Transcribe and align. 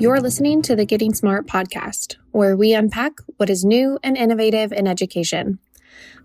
You're 0.00 0.20
listening 0.20 0.62
to 0.62 0.76
the 0.76 0.84
Getting 0.84 1.12
Smart 1.12 1.48
podcast, 1.48 2.18
where 2.30 2.56
we 2.56 2.72
unpack 2.72 3.14
what 3.36 3.50
is 3.50 3.64
new 3.64 3.98
and 4.04 4.16
innovative 4.16 4.70
in 4.70 4.86
education. 4.86 5.58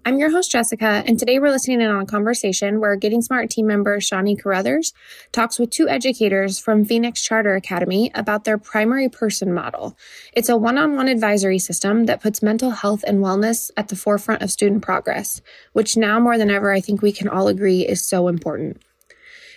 I'm 0.06 0.20
your 0.20 0.29
host, 0.29 0.52
Jessica, 0.52 1.02
and 1.08 1.18
today 1.18 1.40
we're 1.40 1.49
listening 1.49 1.81
in 1.81 1.90
on 1.90 2.04
a 2.04 2.06
conversation 2.06 2.79
where 2.79 2.96
Getting 2.96 3.24
Smart 3.24 3.49
team 3.49 3.65
member 3.65 3.99
Shawnee 3.99 4.36
Caruthers 4.36 4.94
talks 5.31 5.58
with 5.58 5.72
two 5.72 5.90
educators 5.90 6.60
from 6.60 6.86
Phoenix 6.86 7.24
Charter 7.24 7.56
Academy 7.56 8.12
about 8.13 8.44
their 8.44 8.60
primary 8.60 9.10
person 9.10 9.51
model. 9.51 9.97
It's 10.33 10.49
a 10.49 10.55
one 10.55 10.78
on 10.78 10.96
one 10.96 11.08
advisory 11.08 11.58
system 11.58 12.05
that 12.05 12.21
puts 12.21 12.44
mental 12.44 12.69
health 12.69 13.03
and 13.08 13.24
wellness 13.24 13.71
at 13.76 13.87
the 13.87 13.96
forefront 13.96 14.44
of 14.44 14.51
student 14.51 14.83
progress, 14.83 15.42
which 15.71 15.97
now 15.97 16.20
more 16.20 16.38
than 16.38 16.52
ever, 16.52 16.71
I 16.71 16.80
think 16.80 17.02
we 17.02 17.12
can 17.12 17.27
all 17.27 17.48
agree 17.48 17.81
is 17.81 18.08
so 18.08 18.27
important. 18.27 18.84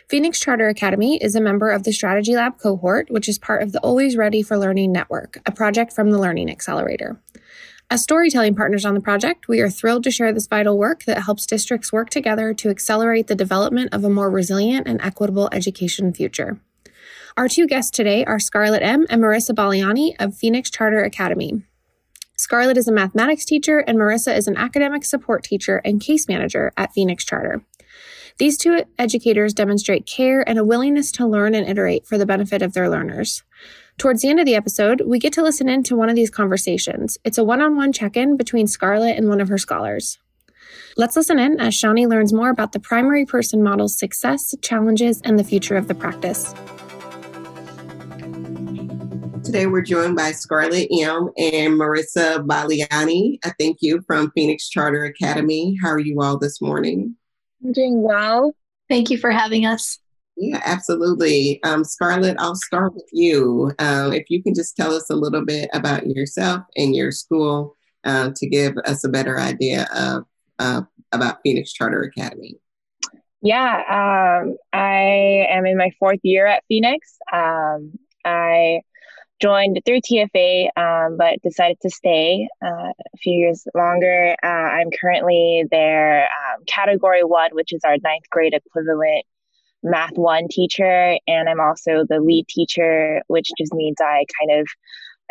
Phoenix 0.09 0.39
Charter 0.39 0.69
Academy 0.69 1.17
is 1.17 1.35
a 1.35 1.41
member 1.41 1.69
of 1.69 1.83
the 1.83 1.93
Strategy 1.93 2.37
Lab 2.37 2.59
cohort, 2.59 3.11
which 3.11 3.29
is 3.29 3.41
part 3.41 3.65
of 3.65 3.73
the 3.73 3.81
Always 3.81 4.17
Ready 4.17 4.41
for 4.41 4.57
Learning 4.57 4.93
Network, 4.93 5.41
a 5.45 5.51
project 5.51 5.93
from 5.93 6.13
the 6.13 6.19
Learning 6.19 6.49
Accelerator. 6.49 7.21
As 7.91 8.05
storytelling 8.05 8.55
partners 8.55 8.85
on 8.85 8.95
the 8.95 9.01
project, 9.01 9.49
we 9.49 9.61
are 9.61 9.69
thrilled 9.69 10.05
to 10.05 10.13
share 10.13 10.33
this 10.33 10.47
vital 10.47 10.79
work 10.79 11.03
that 11.07 11.25
helps 11.25 11.45
districts 11.45 11.93
work 11.93 12.09
together 12.09 12.55
to 12.55 12.71
accelerate 12.71 13.27
the 13.27 13.35
development 13.35 13.93
of 13.93 14.05
a 14.05 14.09
more 14.09 14.31
resilient 14.31 14.87
and 14.87 15.01
equitable 15.03 15.49
education 15.51 16.15
future. 16.15 16.61
Our 17.37 17.49
two 17.49 17.67
guests 17.67 17.91
today 17.91 18.25
are 18.27 18.39
Scarlet 18.39 18.83
Im 18.83 19.07
and 19.11 19.21
Marisa 19.21 19.57
Balleani 19.57 20.15
of 20.21 20.37
Phoenix 20.37 20.71
Charter 20.71 21.03
Academy. 21.03 21.65
Scarlet 22.37 22.77
is 22.77 22.87
a 22.87 22.93
mathematics 22.93 23.45
teacher, 23.45 23.81
and 23.81 23.99
Marisa 23.99 24.37
is 24.37 24.47
an 24.47 24.57
academic 24.57 25.05
support 25.05 25.43
teacher 25.43 25.81
and 25.85 26.01
case 26.01 26.29
manager 26.29 26.73
at 26.77 26.93
Phoenix 26.93 27.25
Charter. 27.25 27.65
These 28.39 28.59
two 28.59 28.85
educators 28.99 29.55
demonstrate 29.55 30.05
care 30.05 30.47
and 30.47 30.59
a 30.59 30.65
willingness 30.65 31.11
to 31.13 31.27
learn 31.27 31.55
and 31.55 31.67
iterate 31.67 32.07
for 32.07 32.19
the 32.19 32.27
benefit 32.27 32.61
of 32.61 32.75
their 32.75 32.91
learners. 32.91 33.43
Towards 33.97 34.21
the 34.21 34.29
end 34.29 34.39
of 34.39 34.45
the 34.45 34.55
episode, 34.55 35.01
we 35.07 35.19
get 35.19 35.33
to 35.35 35.43
listen 35.43 35.71
in 35.71 35.83
to 35.85 35.97
one 35.97 36.11
of 36.11 36.17
these 36.17 36.29
conversations. 36.29 37.17
It's 37.25 37.39
a 37.39 37.45
one 37.45 37.63
on 37.63 37.77
one 37.77 37.95
check 37.95 38.15
in 38.15 38.37
between 38.37 38.67
Scarlet 38.67 39.17
and 39.17 39.31
one 39.31 39.41
of 39.41 39.49
her 39.49 39.57
scholars. 39.57 40.19
Let's 40.99 41.17
listen 41.17 41.39
in 41.39 41.59
as 41.59 41.75
Shawnee 41.75 42.07
learns 42.07 42.35
more 42.35 42.51
about 42.51 42.73
the 42.73 42.79
primary 42.79 43.25
person 43.25 43.63
model's 43.63 43.99
success, 43.99 44.55
challenges, 44.61 45.23
and 45.23 45.39
the 45.39 45.45
future 45.45 45.77
of 45.77 45.89
the 45.89 45.95
practice. 45.95 46.53
Today 49.45 49.65
we're 49.65 49.81
joined 49.81 50.17
by 50.17 50.33
Scarlet 50.33 50.89
Im 50.91 51.31
and 51.39 51.81
Marisa 51.81 52.45
Balleani. 52.47 53.39
I 53.45 53.53
thank 53.59 53.79
you 53.81 54.03
from 54.07 54.31
Phoenix 54.33 54.69
Charter 54.69 55.05
Academy. 55.05 55.75
How 55.83 55.89
are 55.89 55.99
you 55.99 56.21
all 56.21 56.39
this 56.39 56.61
morning? 56.61 57.17
I'm 57.67 57.73
doing 57.73 58.03
well. 58.03 58.55
Thank 58.89 59.11
you 59.11 59.19
for 59.19 59.33
having 59.33 59.67
us. 59.67 59.99
Yeah, 60.37 60.61
absolutely. 60.65 61.61
Um, 61.65 61.83
Scarlet, 61.83 62.37
I'll 62.39 62.55
start 62.55 62.95
with 62.95 63.09
you. 63.13 63.73
Um, 63.81 64.13
if 64.13 64.27
you 64.29 64.41
can 64.43 64.55
just 64.55 64.77
tell 64.77 64.95
us 64.95 65.11
a 65.11 65.17
little 65.17 65.45
bit 65.45 65.69
about 65.73 66.07
yourself 66.07 66.63
and 66.77 66.95
your 66.95 67.11
school 67.11 67.75
um, 68.05 68.35
to 68.35 68.47
give 68.47 68.77
us 68.85 69.03
a 69.03 69.09
better 69.09 69.41
idea 69.41 69.89
of 69.95 70.25
uh, 70.61 70.83
about 71.11 71.39
Phoenix 71.43 71.73
Charter 71.73 72.03
Academy. 72.03 72.57
Yeah, 73.43 74.43
um, 74.45 74.57
I 74.73 75.47
am 75.51 75.67
in 75.67 75.77
my 75.77 75.91
fourth 75.99 76.21
year 76.23 76.47
at 76.47 76.63
Phoenix. 76.69 77.17
Um, 77.33 77.93
I 78.25 78.83
joined 79.41 79.81
through 79.85 80.01
TFA, 80.01 80.69
um, 80.77 81.17
but 81.17 81.41
decided 81.43 81.79
to 81.83 81.91
stay 81.91 82.49
uh, 82.65 82.69
a 82.69 83.17
few 83.23 83.35
years 83.35 83.67
longer. 83.75 84.35
Uh, 84.43 84.47
I'm 84.47 84.89
currently 85.01 85.65
their 85.71 86.25
um, 86.25 86.65
category 86.67 87.23
one, 87.23 87.51
which 87.53 87.73
is 87.73 87.81
our 87.85 87.97
ninth 88.03 88.25
grade 88.31 88.55
equivalent 88.55 89.25
math 89.83 90.17
one 90.17 90.49
teacher. 90.49 91.19
And 91.27 91.49
I'm 91.49 91.61
also 91.61 92.05
the 92.09 92.21
lead 92.21 92.49
teacher, 92.49 93.23
which 93.29 93.49
just 93.59 93.73
means 93.75 93.97
I 94.01 94.25
kind 94.41 94.61
of 94.61 94.67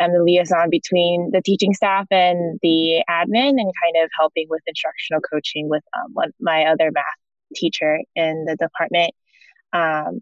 am 0.00 0.12
the 0.12 0.22
liaison 0.22 0.70
between 0.70 1.30
the 1.32 1.42
teaching 1.42 1.74
staff 1.74 2.06
and 2.10 2.58
the 2.62 3.02
admin 3.08 3.50
and 3.50 3.72
kind 3.82 4.04
of 4.04 4.10
helping 4.18 4.46
with 4.48 4.62
instructional 4.66 5.20
coaching 5.20 5.68
with 5.68 5.82
um, 5.96 6.32
my 6.40 6.64
other 6.64 6.90
math 6.92 7.04
teacher 7.54 8.00
in 8.14 8.44
the 8.46 8.56
department. 8.56 9.12
Um, 9.72 10.20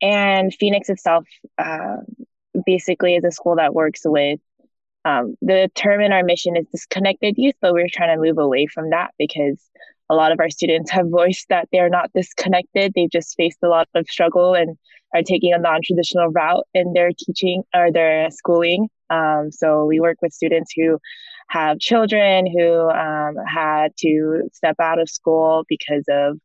and 0.00 0.52
Phoenix 0.54 0.88
itself, 0.88 1.24
uh, 1.58 1.98
basically 2.66 3.16
is 3.16 3.24
a 3.24 3.30
school 3.30 3.56
that 3.56 3.74
works 3.74 4.02
with 4.04 4.40
um, 5.04 5.34
the 5.42 5.70
term 5.74 6.00
in 6.00 6.12
our 6.12 6.22
mission 6.22 6.56
is 6.56 6.66
disconnected 6.70 7.34
youth, 7.36 7.56
but 7.60 7.72
we're 7.72 7.88
trying 7.92 8.16
to 8.16 8.22
move 8.22 8.38
away 8.38 8.66
from 8.66 8.90
that 8.90 9.12
because 9.18 9.60
a 10.08 10.14
lot 10.14 10.32
of 10.32 10.40
our 10.40 10.50
students 10.50 10.90
have 10.90 11.08
voiced 11.08 11.48
that 11.48 11.68
they're 11.72 11.88
not 11.88 12.10
disconnected. 12.14 12.92
They've 12.94 13.10
just 13.10 13.34
faced 13.36 13.58
a 13.64 13.68
lot 13.68 13.88
of 13.94 14.06
struggle 14.08 14.54
and 14.54 14.76
are 15.14 15.22
taking 15.22 15.52
a 15.52 15.58
non-traditional 15.58 16.28
route 16.28 16.66
in 16.74 16.92
their 16.92 17.10
teaching 17.16 17.62
or 17.74 17.90
their 17.90 18.30
schooling. 18.30 18.88
Um, 19.10 19.50
so 19.50 19.84
we 19.84 20.00
work 20.00 20.18
with 20.22 20.32
students 20.32 20.72
who 20.76 20.98
have 21.48 21.78
children 21.78 22.46
who 22.46 22.88
um, 22.88 23.34
had 23.46 23.92
to 23.98 24.48
step 24.52 24.76
out 24.80 25.00
of 25.00 25.08
school 25.08 25.64
because 25.68 26.04
of 26.08 26.38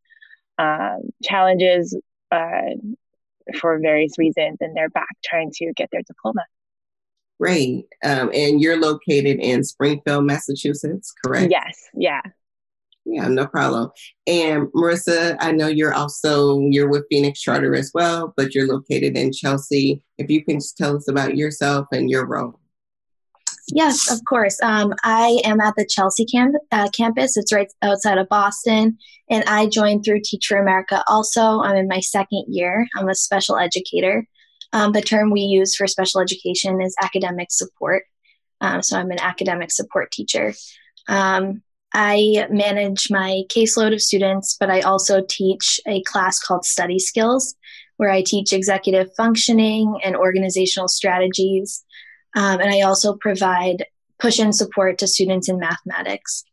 um, 0.57 1.01
challenges 1.23 1.97
uh, 2.31 2.75
for 3.59 3.79
various 3.79 4.17
reasons 4.17 4.57
and 4.59 4.75
they're 4.75 4.89
back 4.89 5.15
trying 5.25 5.51
to 5.55 5.73
get 5.75 5.89
their 5.91 6.01
diploma. 6.05 6.41
Great. 7.39 7.85
Um, 8.03 8.31
and 8.33 8.59
you're 8.61 8.79
located 8.79 9.39
in 9.39 9.63
Springfield, 9.63 10.25
Massachusetts, 10.25 11.13
correct? 11.23 11.51
Yes. 11.51 11.77
Yeah. 11.93 12.21
Yeah, 13.05 13.27
no 13.29 13.47
problem. 13.47 13.91
And 14.25 14.67
Marisa, 14.73 15.37
I 15.39 15.53
know 15.53 15.67
you're 15.67 15.93
also 15.93 16.59
you're 16.59 16.89
with 16.89 17.05
Phoenix 17.09 17.39
Charter 17.39 17.73
as 17.73 17.91
well, 17.93 18.33
but 18.35 18.53
you're 18.53 18.67
located 18.67 19.15
in 19.15 19.31
Chelsea. 19.31 20.01
If 20.17 20.29
you 20.29 20.43
can 20.43 20.57
just 20.57 20.77
tell 20.77 20.97
us 20.97 21.07
about 21.07 21.37
yourself 21.37 21.87
and 21.93 22.09
your 22.09 22.25
role. 22.25 22.59
Yes, 23.69 24.09
of 24.09 24.23
course. 24.23 24.57
Um, 24.63 24.93
I 25.03 25.41
am 25.43 25.59
at 25.59 25.75
the 25.75 25.85
Chelsea 25.85 26.25
camp, 26.25 26.55
uh, 26.71 26.89
campus. 26.95 27.35
It's 27.35 27.51
right 27.51 27.71
outside 27.81 28.17
of 28.17 28.29
Boston. 28.29 28.97
And 29.29 29.43
I 29.45 29.67
joined 29.67 30.05
through 30.05 30.21
Teach 30.23 30.47
for 30.47 30.57
America 30.57 31.03
also. 31.07 31.61
I'm 31.61 31.75
in 31.75 31.87
my 31.87 31.99
second 31.99 32.45
year. 32.47 32.87
I'm 32.95 33.09
a 33.09 33.15
special 33.15 33.57
educator. 33.57 34.25
Um, 34.71 34.93
the 34.93 35.01
term 35.01 35.31
we 35.31 35.41
use 35.41 35.75
for 35.75 35.85
special 35.87 36.21
education 36.21 36.81
is 36.81 36.95
academic 37.01 37.51
support. 37.51 38.03
Um, 38.61 38.81
so 38.81 38.97
I'm 38.97 39.11
an 39.11 39.19
academic 39.19 39.71
support 39.71 40.11
teacher. 40.11 40.53
Um, 41.09 41.61
I 41.93 42.47
manage 42.49 43.09
my 43.09 43.43
caseload 43.49 43.93
of 43.93 44.01
students, 44.01 44.55
but 44.59 44.69
I 44.69 44.81
also 44.81 45.23
teach 45.27 45.79
a 45.87 46.01
class 46.03 46.39
called 46.39 46.65
Study 46.65 46.99
Skills, 46.99 47.55
where 47.97 48.09
I 48.09 48.21
teach 48.21 48.53
executive 48.53 49.09
functioning 49.15 49.99
and 50.03 50.15
organizational 50.15 50.87
strategies. 50.87 51.83
Um, 52.35 52.59
and 52.59 52.69
I 52.69 52.81
also 52.81 53.15
provide 53.15 53.85
push 54.19 54.39
in 54.39 54.53
support 54.53 54.97
to 54.99 55.07
students 55.07 55.49
in 55.49 55.59
mathematics. 55.59 56.43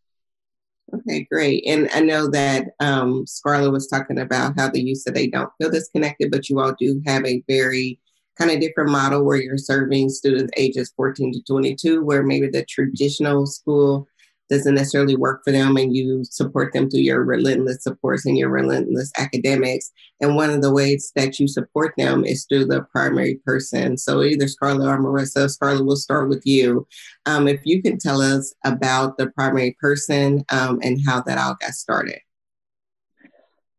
Okay, 0.93 1.27
great. 1.31 1.65
And 1.67 1.89
I 1.95 2.01
know 2.01 2.29
that 2.31 2.69
um, 2.79 3.27
Scarlet 3.27 3.71
was 3.71 3.89
talking 3.89 4.19
about 4.19 4.55
how 4.59 4.69
the 4.69 4.83
youth 4.83 4.99
said 4.99 5.15
they 5.15 5.29
don't 5.29 5.51
feel 5.59 5.71
disconnected, 5.71 6.31
but 6.31 6.49
you 6.49 6.61
all 6.61 6.75
do 6.79 7.01
have 7.07 7.25
a 7.25 7.43
very 7.49 7.99
kind 8.39 8.51
of 8.51 8.61
different 8.61 8.91
model 8.91 9.25
where 9.25 9.37
you're 9.37 9.59
serving 9.59 10.11
students 10.11 10.53
ages 10.57 10.93
14 10.97 11.33
to 11.33 11.43
22, 11.43 12.05
where 12.05 12.23
maybe 12.23 12.49
the 12.49 12.65
traditional 12.67 13.47
school 13.47 14.07
doesn't 14.51 14.75
necessarily 14.75 15.17
work 15.17 15.43
for 15.45 15.53
them 15.53 15.77
and 15.77 15.95
you 15.95 16.23
support 16.25 16.73
them 16.73 16.91
through 16.91 17.01
your 17.01 17.25
relentless 17.25 17.83
supports 17.83 18.27
and 18.27 18.37
your 18.37 18.51
relentless 18.51 19.11
academics. 19.17 19.91
And 20.21 20.37
one 20.37 20.51
of 20.51 20.63
the 20.63 20.73
ways 20.73 21.13
that 21.17 21.39
you 21.41 21.49
support 21.49 21.95
them 21.97 22.25
is 22.25 22.47
through 22.47 22.67
the 22.67 22.83
primary 22.93 23.41
person. 23.45 23.97
So 23.97 24.23
either 24.23 24.49
Scarlet 24.49 24.87
or 24.87 24.99
Marisa, 24.99 25.51
Scarlet, 25.51 25.85
we'll 25.85 25.97
start 25.97 26.29
with 26.29 26.43
you. 26.45 26.87
Um, 27.27 27.49
if 27.49 27.61
you 27.65 27.83
can 27.83 27.99
tell 27.99 28.21
us 28.21 28.55
about 28.65 29.19
the 29.19 29.31
primary 29.31 29.77
person 29.81 30.45
um, 30.51 30.81
and 30.83 31.01
how 31.07 31.23
that 31.23 31.39
all 31.39 31.57
got 31.61 31.73
started. 31.73 32.21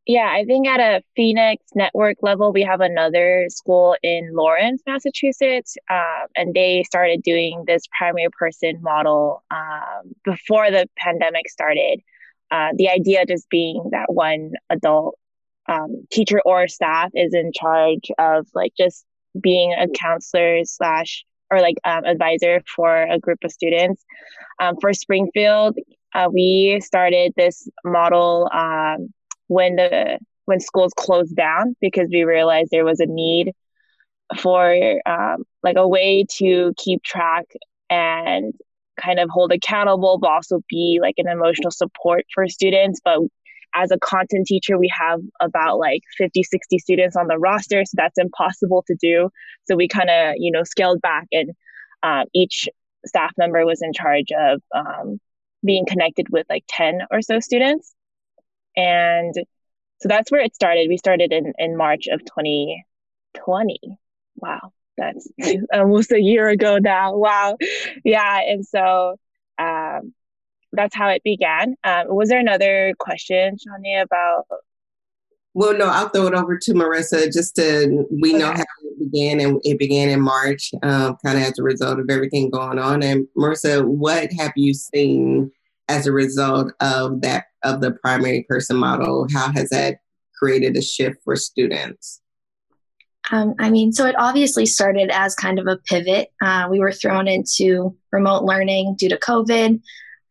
Yeah, 0.07 0.31
I 0.31 0.43
think 0.45 0.67
at 0.67 0.79
a 0.79 1.01
Phoenix 1.15 1.63
network 1.73 2.17
level, 2.21 2.53
we 2.53 2.61
have 2.61 2.79
another 2.79 3.47
school 3.49 3.97
in 4.03 4.29
Lawrence, 4.33 4.83
Massachusetts, 4.85 5.77
uh, 5.89 6.27
and 6.35 6.53
they 6.53 6.83
started 6.83 7.23
doing 7.23 7.63
this 7.65 7.81
primary 7.97 8.27
person 8.37 8.79
model 8.83 9.43
um, 9.49 10.13
before 10.23 10.69
the 10.69 10.87
pandemic 10.95 11.49
started. 11.49 12.01
Uh, 12.51 12.69
the 12.75 12.87
idea 12.87 13.25
just 13.25 13.49
being 13.49 13.89
that 13.91 14.05
one 14.13 14.51
adult 14.69 15.17
um, 15.67 16.05
teacher 16.11 16.39
or 16.45 16.67
staff 16.67 17.09
is 17.15 17.33
in 17.33 17.51
charge 17.51 18.11
of 18.19 18.45
like 18.53 18.73
just 18.77 19.05
being 19.41 19.73
a 19.73 19.87
counselor 19.87 20.59
slash 20.65 21.25
or 21.49 21.61
like 21.61 21.77
um, 21.83 22.05
advisor 22.05 22.61
for 22.75 23.03
a 23.03 23.17
group 23.17 23.39
of 23.43 23.51
students. 23.51 24.05
Um, 24.59 24.75
for 24.79 24.93
Springfield, 24.93 25.77
uh, 26.13 26.29
we 26.31 26.79
started 26.83 27.33
this 27.35 27.67
model 27.83 28.49
um, 28.53 29.11
when 29.47 29.75
the 29.75 30.19
when 30.45 30.59
schools 30.59 30.93
closed 30.95 31.35
down 31.35 31.75
because 31.81 32.07
we 32.11 32.23
realized 32.23 32.69
there 32.71 32.85
was 32.85 32.99
a 32.99 33.05
need 33.05 33.51
for 34.37 34.75
um, 35.05 35.43
like 35.63 35.75
a 35.77 35.87
way 35.87 36.25
to 36.37 36.73
keep 36.77 37.03
track 37.03 37.45
and 37.89 38.53
kind 39.01 39.19
of 39.19 39.29
hold 39.29 39.51
accountable 39.51 40.17
but 40.19 40.31
also 40.31 40.61
be 40.69 40.99
like 41.01 41.15
an 41.17 41.27
emotional 41.27 41.71
support 41.71 42.25
for 42.33 42.47
students 42.47 42.99
but 43.03 43.19
as 43.75 43.91
a 43.91 43.99
content 43.99 44.47
teacher, 44.47 44.77
we 44.77 44.89
have 44.97 45.19
about 45.41 45.77
like 45.77 46.01
50, 46.17 46.43
60 46.43 46.79
students 46.79 47.15
on 47.15 47.27
the 47.27 47.37
roster. 47.37 47.83
So 47.85 47.91
that's 47.95 48.17
impossible 48.17 48.83
to 48.87 48.95
do. 48.99 49.29
So 49.65 49.75
we 49.75 49.87
kind 49.87 50.09
of, 50.09 50.35
you 50.37 50.51
know, 50.51 50.63
scaled 50.63 51.01
back 51.01 51.27
and 51.31 51.51
um, 52.01 52.25
each 52.33 52.69
staff 53.05 53.31
member 53.37 53.65
was 53.65 53.81
in 53.81 53.93
charge 53.93 54.31
of 54.39 54.61
um, 54.73 55.19
being 55.63 55.85
connected 55.85 56.27
with 56.29 56.45
like 56.49 56.63
10 56.69 57.01
or 57.11 57.21
so 57.21 57.39
students. 57.39 57.94
And 58.75 59.33
so 60.01 60.07
that's 60.07 60.31
where 60.31 60.41
it 60.41 60.55
started. 60.55 60.87
We 60.89 60.97
started 60.97 61.31
in, 61.31 61.53
in 61.57 61.77
March 61.77 62.07
of 62.07 62.19
2020. 62.19 63.79
Wow. 64.37 64.71
That's 64.97 65.27
almost 65.73 66.11
a 66.11 66.21
year 66.21 66.47
ago 66.49 66.77
now. 66.77 67.15
Wow. 67.15 67.57
Yeah. 68.03 68.41
And 68.41 68.65
so 68.65 69.17
um, 69.57 70.13
that's 70.71 70.95
how 70.95 71.09
it 71.09 71.23
began. 71.23 71.75
Um, 71.83 72.07
was 72.07 72.29
there 72.29 72.39
another 72.39 72.93
question, 72.99 73.55
Shani, 73.55 74.01
about? 74.01 74.45
Well, 75.53 75.77
no, 75.77 75.87
I'll 75.87 76.09
throw 76.09 76.27
it 76.27 76.33
over 76.33 76.57
to 76.57 76.73
Marisa 76.73 77.31
just 77.31 77.55
to, 77.55 78.05
we 78.11 78.31
okay. 78.31 78.39
know 78.39 78.51
how 78.51 78.63
it 78.83 78.99
began 78.99 79.39
and 79.39 79.61
it 79.63 79.79
began 79.79 80.09
in 80.09 80.19
March, 80.19 80.71
um, 80.83 81.15
kind 81.25 81.37
of 81.37 81.45
as 81.45 81.57
a 81.57 81.63
result 81.63 81.99
of 81.99 82.09
everything 82.09 82.49
going 82.49 82.77
on. 82.77 83.01
And 83.03 83.25
Marisa, 83.37 83.85
what 83.85 84.33
have 84.33 84.51
you 84.57 84.73
seen 84.73 85.51
as 85.87 86.07
a 86.07 86.11
result 86.11 86.73
of 86.81 87.21
that, 87.21 87.45
of 87.65 87.81
the 87.81 87.91
primary 87.91 88.45
person 88.47 88.77
model? 88.77 89.27
How 89.33 89.51
has 89.51 89.69
that 89.69 89.97
created 90.37 90.77
a 90.77 90.81
shift 90.81 91.17
for 91.23 91.35
students? 91.35 92.21
Um, 93.31 93.55
I 93.59 93.69
mean, 93.69 93.91
so 93.91 94.05
it 94.05 94.15
obviously 94.17 94.65
started 94.65 95.09
as 95.11 95.33
kind 95.35 95.57
of 95.57 95.67
a 95.67 95.77
pivot. 95.77 96.31
Uh, 96.41 96.67
we 96.69 96.79
were 96.79 96.91
thrown 96.91 97.27
into 97.27 97.95
remote 98.11 98.43
learning 98.43 98.95
due 98.97 99.09
to 99.09 99.17
COVID. 99.17 99.81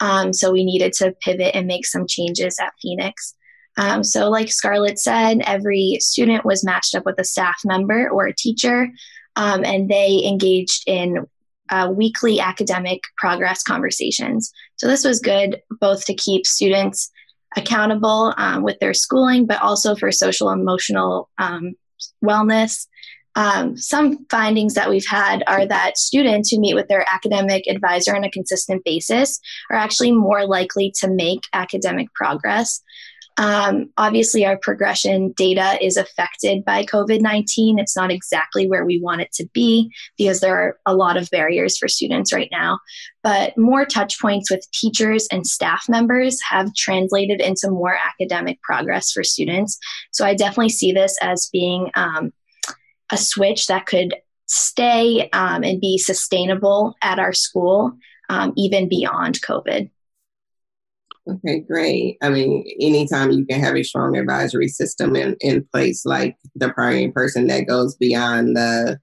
Um, 0.00 0.32
so 0.32 0.52
we 0.52 0.64
needed 0.64 0.92
to 0.94 1.12
pivot 1.20 1.54
and 1.54 1.66
make 1.66 1.86
some 1.86 2.06
changes 2.06 2.56
at 2.60 2.72
Phoenix. 2.81 3.34
Um, 3.76 4.04
so, 4.04 4.30
like 4.30 4.52
Scarlet 4.52 4.98
said, 4.98 5.40
every 5.44 5.98
student 6.00 6.44
was 6.44 6.64
matched 6.64 6.94
up 6.94 7.04
with 7.04 7.19
a 7.19 7.25
staff 7.25 7.56
member 7.64 8.08
or 8.08 8.26
a 8.26 8.34
teacher, 8.34 8.88
um, 9.34 9.64
and 9.64 9.88
they 9.88 10.22
engaged 10.25 10.84
in 10.87 11.26
uh, 11.70 11.90
weekly 11.92 12.38
academic 12.38 13.00
progress 13.16 13.64
conversations. 13.64 14.52
So, 14.76 14.87
this 14.87 15.04
was 15.04 15.19
good 15.19 15.60
both 15.80 16.04
to 16.06 16.14
keep 16.14 16.46
students 16.46 17.10
accountable 17.56 18.34
um, 18.36 18.62
with 18.62 18.78
their 18.80 18.94
schooling, 18.94 19.46
but 19.46 19.60
also 19.60 19.94
for 19.94 20.10
social 20.10 20.50
emotional 20.50 21.28
um, 21.38 21.74
wellness 22.24 22.86
um, 23.36 23.76
some 23.76 24.24
findings 24.30 24.74
that 24.74 24.88
we've 24.88 25.06
had 25.06 25.42
are 25.46 25.66
that 25.66 25.98
students 25.98 26.50
who 26.50 26.60
meet 26.60 26.74
with 26.74 26.88
their 26.88 27.04
academic 27.12 27.66
advisor 27.66 28.14
on 28.14 28.24
a 28.24 28.30
consistent 28.30 28.84
basis 28.84 29.40
are 29.70 29.76
actually 29.76 30.12
more 30.12 30.46
likely 30.46 30.92
to 30.98 31.10
make 31.10 31.40
academic 31.52 32.12
progress. 32.14 32.80
Um, 33.36 33.90
obviously, 33.96 34.46
our 34.46 34.56
progression 34.56 35.32
data 35.32 35.76
is 35.84 35.96
affected 35.96 36.64
by 36.64 36.84
COVID 36.84 37.20
19. 37.20 37.78
It's 37.78 37.96
not 37.96 38.10
exactly 38.10 38.69
where 38.69 38.84
we 38.84 39.00
want 39.00 39.22
it 39.22 39.32
to 39.32 39.48
be 39.52 39.90
because 40.16 40.40
there 40.40 40.56
are 40.56 40.78
a 40.86 40.94
lot 40.94 41.16
of 41.16 41.31
barriers 41.31 41.76
for 41.76 41.88
students 41.88 42.32
right 42.32 42.48
now. 42.52 42.78
But 43.22 43.56
more 43.58 43.84
touch 43.84 44.20
points 44.20 44.50
with 44.50 44.70
teachers 44.72 45.26
and 45.32 45.46
staff 45.46 45.88
members 45.88 46.38
have 46.48 46.75
translated 46.75 47.40
into 47.40 47.70
more 47.70 47.96
academic 47.96 48.60
progress 48.62 49.10
for 49.10 49.25
students. 49.25 49.78
So 50.12 50.25
I 50.25 50.34
definitely 50.34 50.69
see 50.69 50.92
this 50.92 51.16
as 51.20 51.48
being 51.52 51.90
um, 51.96 52.32
a 53.10 53.16
switch 53.16 53.66
that 53.66 53.87
could 53.87 54.14
stay 54.46 55.28
um, 55.32 55.64
and 55.64 55.80
be 55.80 55.98
sustainable 55.98 56.94
at 57.02 57.19
our 57.19 57.32
school, 57.32 57.92
um, 58.28 58.52
even 58.56 58.88
beyond 58.88 59.40
COVID. 59.40 59.90
Okay, 61.26 61.61
great. 61.61 62.19
I 62.23 62.29
mean, 62.29 62.65
anytime 62.81 63.31
you 63.31 63.47
can 63.47 63.61
have 63.61 63.76
a 63.76 63.82
strong 63.82 64.17
advisory 64.17 64.69
system 64.69 65.17
in, 65.17 65.37
in 65.41 65.67
place, 65.73 66.05
like 66.05 66.37
the 66.55 66.69
primary 66.71 67.11
person 67.11 67.47
that 67.47 67.67
goes 67.67 67.97
beyond 67.97 68.56
the 68.56 68.99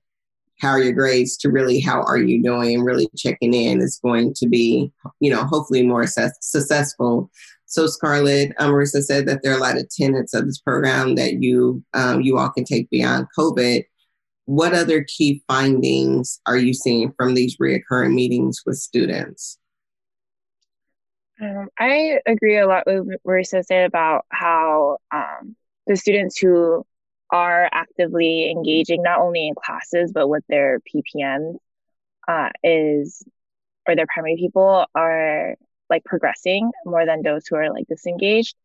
how 0.60 0.70
are 0.70 0.84
your 0.84 0.94
grades 0.94 1.36
to 1.38 1.50
really 1.50 1.80
how 1.80 2.04
are 2.04 2.20
you 2.20 2.44
doing 2.44 2.76
and 2.76 2.86
really 2.86 3.10
checking 3.18 3.56
in 3.56 3.82
is 3.82 4.00
going 4.04 4.32
to 4.36 4.48
be, 4.48 4.92
you 5.20 5.32
know, 5.32 5.44
hopefully 5.46 5.82
more 5.82 6.06
successful. 6.06 7.32
So 7.66 7.88
Scarlet, 7.88 8.52
um, 8.60 8.72
Marisa 8.72 9.02
said 9.02 9.26
that 9.26 9.42
there 9.42 9.54
are 9.54 9.58
a 9.58 9.62
lot 9.62 9.78
of 9.78 9.90
tenets 9.90 10.36
of 10.36 10.46
this 10.46 10.60
program 10.60 11.16
that 11.16 11.42
you 11.42 11.84
um, 11.96 12.22
you 12.22 12.38
all 12.38 12.52
can 12.52 12.66
take 12.66 12.88
beyond 12.92 13.26
COVID 13.36 13.84
what 14.46 14.74
other 14.74 15.06
key 15.06 15.42
findings 15.48 16.42
are 16.46 16.58
you 16.58 16.74
seeing 16.74 17.14
from 17.14 17.36
these 17.36 17.58
reoccurring 17.58 18.14
meetings 18.14 18.62
with 18.66 18.76
students? 18.78 19.58
Um, 21.42 21.70
I 21.80 22.20
agree 22.26 22.60
a 22.60 22.68
lot 22.68 22.84
with 22.86 23.06
what 23.06 23.24
Marisa 23.28 23.64
said 23.66 23.86
about 23.86 24.26
how 24.30 24.98
um, 25.12 25.56
the 25.88 25.96
students 25.96 26.38
who 26.38 26.86
are 27.32 27.68
actively 27.72 28.52
engaging 28.52 29.02
not 29.02 29.20
only 29.20 29.48
in 29.48 29.56
classes 29.56 30.12
but 30.14 30.28
with 30.28 30.44
their 30.50 30.80
PPM 30.82 31.56
uh, 32.28 32.50
is 32.64 33.24
or 33.88 33.96
their 33.96 34.06
primary 34.14 34.36
people 34.38 34.86
are 34.94 35.56
like 35.90 36.04
progressing 36.06 36.72
more 36.86 37.06
than 37.06 37.24
those 37.24 37.48
who 37.48 37.56
are 37.56 37.72
like 37.74 37.88
disengaged. 37.88 38.56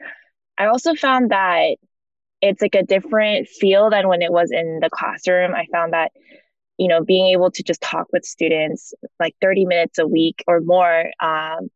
I 0.59 0.67
also 0.67 0.95
found 0.95 1.31
that 1.31 1.77
it's 2.43 2.63
like 2.63 2.75
a 2.75 2.83
different 2.83 3.49
feel 3.49 3.91
than 3.91 4.09
when 4.09 4.23
it 4.23 4.33
was 4.33 4.51
in 4.53 4.81
the 4.83 4.91
classroom. 4.91 5.55
I 5.55 5.67
found 5.73 5.95
that, 5.95 6.13
you 6.79 6.89
know, 6.89 7.05
being 7.05 7.29
able 7.29 7.51
to 7.53 7.63
just 7.63 7.81
talk 7.81 8.09
with 8.13 8.25
students 8.25 8.95
like 9.19 9.35
30 9.41 9.67
minutes 9.67 9.99
a 9.99 10.07
week 10.07 10.45
or 10.47 10.61
more 10.61 11.07
um, 11.21 11.71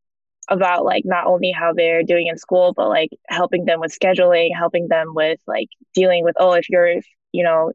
about 0.51 0.85
like 0.85 1.05
not 1.07 1.27
only 1.27 1.53
how 1.53 1.73
they're 1.73 2.03
doing 2.03 2.27
in 2.27 2.37
school, 2.37 2.75
but 2.77 2.89
like 2.89 3.11
helping 3.29 3.65
them 3.65 3.81
with 3.81 3.97
scheduling, 3.97 4.51
helping 4.57 4.89
them 4.89 5.15
with 5.15 5.41
like 5.47 5.69
dealing 5.95 6.25
with, 6.25 6.35
oh, 6.39 6.53
if 6.53 6.69
you're, 6.69 6.97
you 7.33 7.45
know, 7.45 7.73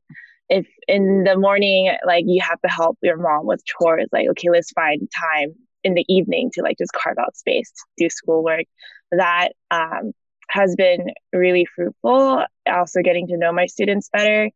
if 0.50 0.68
in 0.88 1.24
the 1.24 1.38
morning, 1.38 1.96
like 2.06 2.26
you 2.28 2.42
have 2.44 2.62
to 2.62 2.68
help 2.70 2.98
your 3.02 3.18
mom 3.18 3.46
with 3.46 3.64
chores, 3.66 4.08
like, 4.12 4.28
okay, 4.30 4.50
let's 4.50 4.72
find 4.72 5.10
time 5.34 5.54
in 5.84 5.94
the 5.94 6.06
evening 6.08 6.52
to 6.54 6.62
like 6.62 6.78
just 6.78 6.92
carve 6.92 7.18
out 7.18 7.36
space 7.36 7.72
to 7.72 8.06
do 8.06 8.10
schoolwork. 8.10 8.66
That 9.12 9.50
um, 9.72 10.12
has 10.50 10.76
been 10.76 11.08
really 11.32 11.66
fruitful. 11.76 12.44
Also, 12.68 13.02
getting 13.02 13.28
to 13.28 13.38
know 13.38 13.54
my 13.54 13.68
students 13.68 14.10
better. 14.12 14.50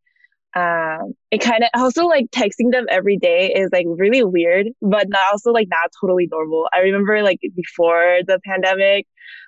Um, 0.55 1.13
it 1.29 1.39
kind 1.39 1.63
of 1.63 1.69
also 1.75 2.05
like 2.05 2.25
texting 2.31 2.71
them 2.71 2.85
every 2.89 3.17
day 3.17 3.53
is 3.53 3.69
like 3.71 3.85
really 3.87 4.23
weird, 4.23 4.67
but 4.81 5.07
not 5.07 5.21
also 5.31 5.51
like 5.51 5.67
not 5.69 5.91
totally 6.01 6.27
normal. 6.31 6.67
I 6.73 6.79
remember 6.79 7.21
like 7.21 7.39
before 7.55 8.19
the 8.25 8.39
pandemic, 8.45 9.05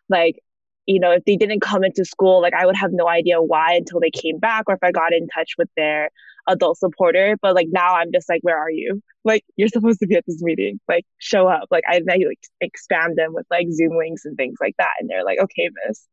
like 0.09 0.39
you 0.86 1.00
know, 1.00 1.12
if 1.12 1.24
they 1.25 1.36
didn't 1.38 1.62
come 1.62 1.83
into 1.83 2.03
school, 2.06 2.42
like 2.42 2.53
I 2.53 2.65
would 2.65 2.75
have 2.75 2.92
no 2.92 3.07
idea 3.07 3.42
why 3.42 3.75
until 3.75 4.00
they 4.00 4.12
came 4.12 4.39
back 4.39 4.65
or 4.68 4.75
if 4.75 4.83
I 4.83 4.92
got 4.92 5.13
in 5.13 5.27
touch 5.27 5.53
with 5.57 5.69
their 5.77 6.09
adult 6.47 6.77
supporter. 6.77 7.38
But 7.41 7.55
like 7.55 7.67
now 7.71 7.95
I'm 7.95 8.12
just 8.13 8.29
like, 8.29 8.41
where 8.41 8.57
are 8.57 8.71
you? 8.71 9.01
Like 9.24 9.43
you're 9.55 9.67
supposed 9.67 10.00
to 10.00 10.07
be 10.07 10.15
at 10.15 10.24
this 10.25 10.41
meeting. 10.41 10.79
Like 10.88 11.05
show 11.17 11.48
up. 11.48 11.67
Like 11.71 11.83
I, 11.88 12.01
I 12.10 12.17
like 12.27 12.39
expand 12.60 13.17
them 13.17 13.33
with 13.33 13.45
like 13.51 13.67
Zoom 13.71 13.98
links 13.98 14.25
and 14.25 14.36
things 14.36 14.57
like 14.60 14.75
that. 14.77 14.91
And 15.00 15.10
they're 15.10 15.25
like, 15.25 15.39
okay, 15.39 15.69
miss. 15.88 16.07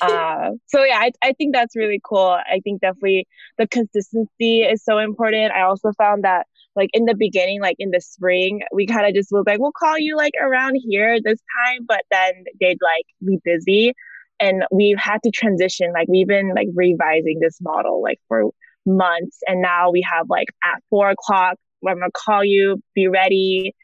uh, 0.02 0.50
so 0.66 0.84
yeah, 0.84 0.98
I, 0.98 1.12
I 1.22 1.32
think 1.32 1.54
that's 1.54 1.76
really 1.76 2.00
cool. 2.04 2.36
I 2.50 2.60
think 2.64 2.80
definitely 2.80 3.26
the 3.58 3.68
consistency 3.68 4.62
is 4.62 4.84
so 4.84 4.98
important. 4.98 5.52
I 5.52 5.62
also 5.62 5.92
found 5.98 6.24
that 6.24 6.46
like 6.78 6.90
in 6.92 7.04
the 7.04 7.14
beginning, 7.14 7.60
like 7.60 7.76
in 7.78 7.90
the 7.90 8.00
spring, 8.00 8.62
we 8.72 8.86
kind 8.86 9.06
of 9.06 9.12
just 9.12 9.30
was 9.32 9.44
like, 9.46 9.58
we'll 9.58 9.72
call 9.72 9.98
you 9.98 10.16
like 10.16 10.34
around 10.40 10.76
here 10.88 11.18
this 11.22 11.40
time, 11.66 11.80
but 11.86 12.02
then 12.10 12.44
they'd 12.60 12.78
like 12.80 13.04
be 13.24 13.38
busy. 13.44 13.92
And 14.40 14.64
we've 14.70 14.98
had 14.98 15.18
to 15.24 15.30
transition. 15.32 15.92
Like 15.92 16.06
we've 16.08 16.28
been 16.28 16.54
like 16.54 16.68
revising 16.72 17.40
this 17.40 17.58
model 17.60 18.00
like 18.00 18.20
for 18.28 18.50
months. 18.88 19.38
And 19.46 19.62
now 19.62 19.90
we 19.90 20.04
have 20.10 20.28
like 20.28 20.48
at 20.64 20.82
four 20.90 21.10
o'clock, 21.10 21.56
I'm 21.86 21.98
gonna 21.98 22.10
call 22.12 22.44
you, 22.44 22.82
be 22.94 23.08
ready. 23.08 23.74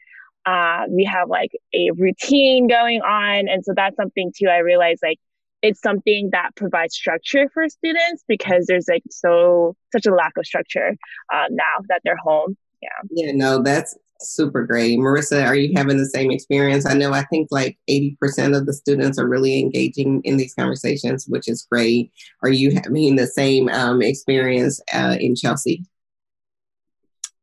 Uh, 0.45 0.83
we 0.89 1.05
have 1.05 1.29
like 1.29 1.51
a 1.73 1.89
routine 1.97 2.67
going 2.67 3.01
on. 3.01 3.47
And 3.47 3.63
so 3.63 3.73
that's 3.75 3.95
something 3.95 4.31
too. 4.37 4.47
I 4.47 4.57
realized 4.57 4.99
like 5.01 5.17
it's 5.61 5.81
something 5.81 6.29
that 6.31 6.51
provides 6.55 6.93
structure 6.93 7.49
for 7.53 7.67
students 7.69 8.23
because 8.27 8.65
there's 8.67 8.85
like 8.87 9.03
so 9.09 9.75
such 9.91 10.05
a 10.05 10.13
lack 10.13 10.33
of 10.37 10.45
structure 10.45 10.95
uh, 11.33 11.45
now 11.49 11.83
that 11.89 12.01
they're 12.03 12.17
home 12.17 12.55
yeah 12.83 12.89
yeah 13.09 13.31
no 13.33 13.61
that's 13.63 13.97
super 14.21 14.65
great 14.65 14.97
marisa 14.97 15.45
are 15.45 15.55
you 15.55 15.73
having 15.75 15.97
the 15.97 16.05
same 16.05 16.31
experience 16.31 16.85
i 16.85 16.93
know 16.93 17.13
i 17.13 17.23
think 17.25 17.47
like 17.51 17.77
80% 17.89 18.57
of 18.57 18.65
the 18.65 18.73
students 18.73 19.19
are 19.19 19.27
really 19.27 19.59
engaging 19.59 20.21
in 20.23 20.37
these 20.37 20.53
conversations 20.53 21.25
which 21.27 21.47
is 21.47 21.67
great 21.69 22.11
are 22.43 22.49
you 22.49 22.71
having 22.71 23.15
the 23.15 23.27
same 23.27 23.69
um, 23.69 24.01
experience 24.01 24.81
uh, 24.93 25.17
in 25.19 25.35
chelsea 25.35 25.83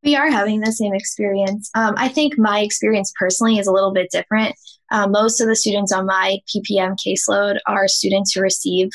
we 0.03 0.17
are 0.17 0.29
having 0.29 0.59
the 0.59 0.71
same 0.71 0.93
experience. 0.93 1.71
Um, 1.75 1.93
I 1.97 2.09
think 2.09 2.37
my 2.37 2.59
experience 2.59 3.13
personally 3.17 3.57
is 3.57 3.67
a 3.67 3.71
little 3.71 3.93
bit 3.93 4.11
different. 4.11 4.53
Uh, 4.91 5.07
most 5.07 5.39
of 5.39 5.47
the 5.47 5.55
students 5.55 5.93
on 5.93 6.05
my 6.05 6.39
PPM 6.53 6.97
caseload 6.99 7.57
are 7.67 7.87
students 7.87 8.33
who 8.33 8.41
receive 8.41 8.89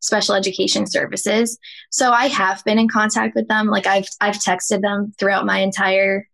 special 0.00 0.34
education 0.34 0.86
services. 0.86 1.58
So 1.90 2.12
I 2.12 2.26
have 2.28 2.62
been 2.64 2.78
in 2.78 2.88
contact 2.88 3.34
with 3.34 3.48
them. 3.48 3.68
Like 3.68 3.86
I've 3.86 4.08
I've 4.20 4.36
texted 4.36 4.82
them 4.82 5.12
throughout 5.18 5.46
my 5.46 5.58
entire 5.58 6.26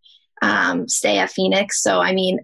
um, 0.42 0.88
stay 0.88 1.18
at 1.18 1.30
Phoenix. 1.30 1.82
So 1.82 2.00
I 2.00 2.12
mean, 2.12 2.40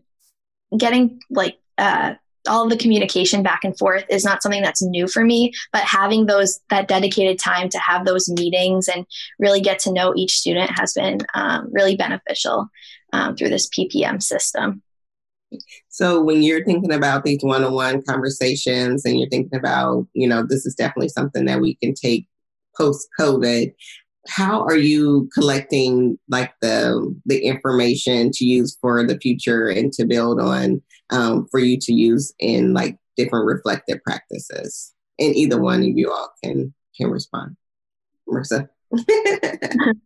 getting 0.77 1.21
like 1.31 1.59
uh, 1.79 2.15
all 2.49 2.69
the 2.69 2.77
communication 2.77 3.43
back 3.43 3.61
and 3.65 3.77
forth 3.79 4.05
is 4.09 4.25
not 4.25 4.43
something 4.43 4.63
that's 4.63 4.83
new 4.83 5.07
for 5.07 5.25
me 5.25 5.53
but 5.73 5.83
having 5.83 6.27
those 6.27 6.61
that 6.71 6.89
dedicated 6.89 7.39
time 7.39 7.69
to 7.69 7.79
have 7.79 8.05
those 8.05 8.29
meetings 8.29 8.89
and 8.89 9.07
really 9.39 9.61
get 9.61 9.79
to 9.79 9.93
know 9.93 10.13
each 10.17 10.39
student 10.39 10.71
has 10.79 10.93
been 10.93 11.19
um, 11.35 11.69
really 11.73 11.97
beneficial 11.97 12.69
um, 13.13 13.37
through 13.37 13.49
this 13.49 13.69
ppm 13.69 14.23
system 14.23 14.83
so 15.89 16.21
when 16.23 16.43
you're 16.43 16.65
thinking 16.65 16.93
about 16.93 17.25
these 17.25 17.43
one-on-one 17.43 18.03
conversations 18.03 19.05
and 19.05 19.19
you're 19.19 19.29
thinking 19.29 19.59
about 19.59 20.07
you 20.13 20.27
know 20.27 20.45
this 20.45 20.67
is 20.67 20.75
definitely 20.75 21.09
something 21.09 21.45
that 21.45 21.61
we 21.61 21.77
can 21.77 21.95
take 21.95 22.27
post 22.77 23.07
covid 23.19 23.73
how 24.29 24.63
are 24.63 24.77
you 24.77 25.29
collecting 25.35 26.19
like 26.29 26.53
the 26.61 27.15
the 27.27 27.45
information 27.45 28.31
to 28.33 28.45
use 28.45 28.77
for 28.81 29.05
the 29.05 29.19
future 29.19 29.69
and 29.69 29.93
to 29.95 30.05
build 30.05 30.41
on 30.41 30.81
um, 31.11 31.47
for 31.51 31.59
you 31.61 31.79
to 31.81 31.93
use 31.93 32.33
in 32.39 32.73
like 32.73 32.99
different 33.17 33.47
reflective 33.47 34.03
practices? 34.05 34.93
And 35.19 35.35
either 35.35 35.61
one 35.61 35.81
of 35.81 35.89
you 35.89 36.11
all 36.11 36.33
can 36.43 36.73
can 36.97 37.11
respond. 37.11 37.57
Marisa? 38.29 38.69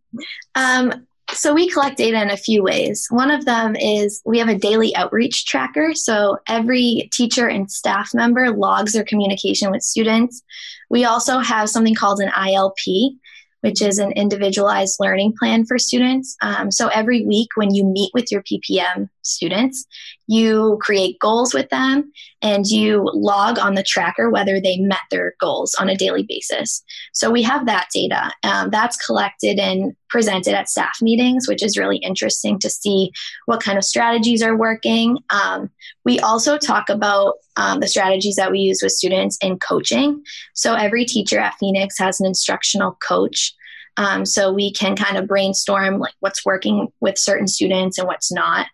Um, 0.54 1.06
so 1.32 1.52
we 1.52 1.68
collect 1.68 1.98
data 1.98 2.22
in 2.22 2.30
a 2.30 2.36
few 2.36 2.62
ways. 2.62 3.06
One 3.10 3.30
of 3.30 3.44
them 3.44 3.76
is 3.76 4.22
we 4.24 4.38
have 4.38 4.48
a 4.48 4.58
daily 4.58 4.94
outreach 4.96 5.44
tracker. 5.44 5.94
So 5.94 6.38
every 6.48 7.10
teacher 7.12 7.48
and 7.48 7.70
staff 7.70 8.14
member 8.14 8.50
logs 8.56 8.92
their 8.92 9.04
communication 9.04 9.70
with 9.70 9.82
students. 9.82 10.42
We 10.88 11.04
also 11.04 11.40
have 11.40 11.68
something 11.68 11.94
called 11.94 12.20
an 12.20 12.30
ilp 12.30 13.18
which 13.66 13.82
is 13.82 13.98
an 13.98 14.12
individualized 14.12 14.96
learning 15.00 15.34
plan 15.36 15.66
for 15.66 15.76
students. 15.76 16.36
Um, 16.40 16.70
so 16.70 16.86
every 16.86 17.26
week, 17.26 17.48
when 17.56 17.74
you 17.74 17.84
meet 17.84 18.12
with 18.14 18.30
your 18.30 18.42
PPM 18.42 19.08
students, 19.26 19.86
you 20.26 20.78
create 20.80 21.18
goals 21.20 21.54
with 21.54 21.68
them 21.70 22.12
and 22.42 22.66
you 22.66 23.08
log 23.14 23.58
on 23.58 23.74
the 23.74 23.82
tracker 23.82 24.30
whether 24.30 24.60
they 24.60 24.78
met 24.78 25.00
their 25.10 25.34
goals 25.40 25.74
on 25.76 25.88
a 25.88 25.96
daily 25.96 26.24
basis. 26.28 26.82
So 27.12 27.30
we 27.30 27.42
have 27.42 27.66
that 27.66 27.88
data 27.94 28.30
um, 28.42 28.70
that's 28.70 28.96
collected 29.04 29.58
and 29.58 29.94
presented 30.08 30.54
at 30.54 30.68
staff 30.68 30.96
meetings, 31.00 31.48
which 31.48 31.62
is 31.62 31.78
really 31.78 31.98
interesting 31.98 32.58
to 32.60 32.70
see 32.70 33.10
what 33.46 33.62
kind 33.62 33.78
of 33.78 33.84
strategies 33.84 34.42
are 34.42 34.56
working. 34.56 35.18
Um, 35.30 35.70
we 36.04 36.18
also 36.20 36.58
talk 36.58 36.88
about 36.88 37.34
um, 37.56 37.80
the 37.80 37.88
strategies 37.88 38.36
that 38.36 38.50
we 38.50 38.60
use 38.60 38.80
with 38.82 38.92
students 38.92 39.38
in 39.42 39.58
coaching. 39.58 40.22
So 40.54 40.74
every 40.74 41.04
teacher 41.04 41.38
at 41.38 41.54
Phoenix 41.58 41.98
has 41.98 42.20
an 42.20 42.26
instructional 42.26 42.98
coach. 43.06 43.54
Um, 43.96 44.26
so 44.26 44.52
we 44.52 44.72
can 44.72 44.94
kind 44.94 45.16
of 45.16 45.26
brainstorm 45.26 45.98
like 45.98 46.14
what's 46.20 46.44
working 46.44 46.88
with 47.00 47.16
certain 47.16 47.48
students 47.48 47.98
and 47.98 48.06
what's 48.06 48.30
not. 48.30 48.66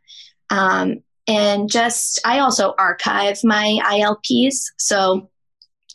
Um, 0.53 1.03
and 1.27 1.71
just, 1.71 2.21
I 2.27 2.41
also 2.41 2.75
archive 2.79 3.39
my 3.43 3.79
ILPs. 3.85 4.67
So 4.77 5.31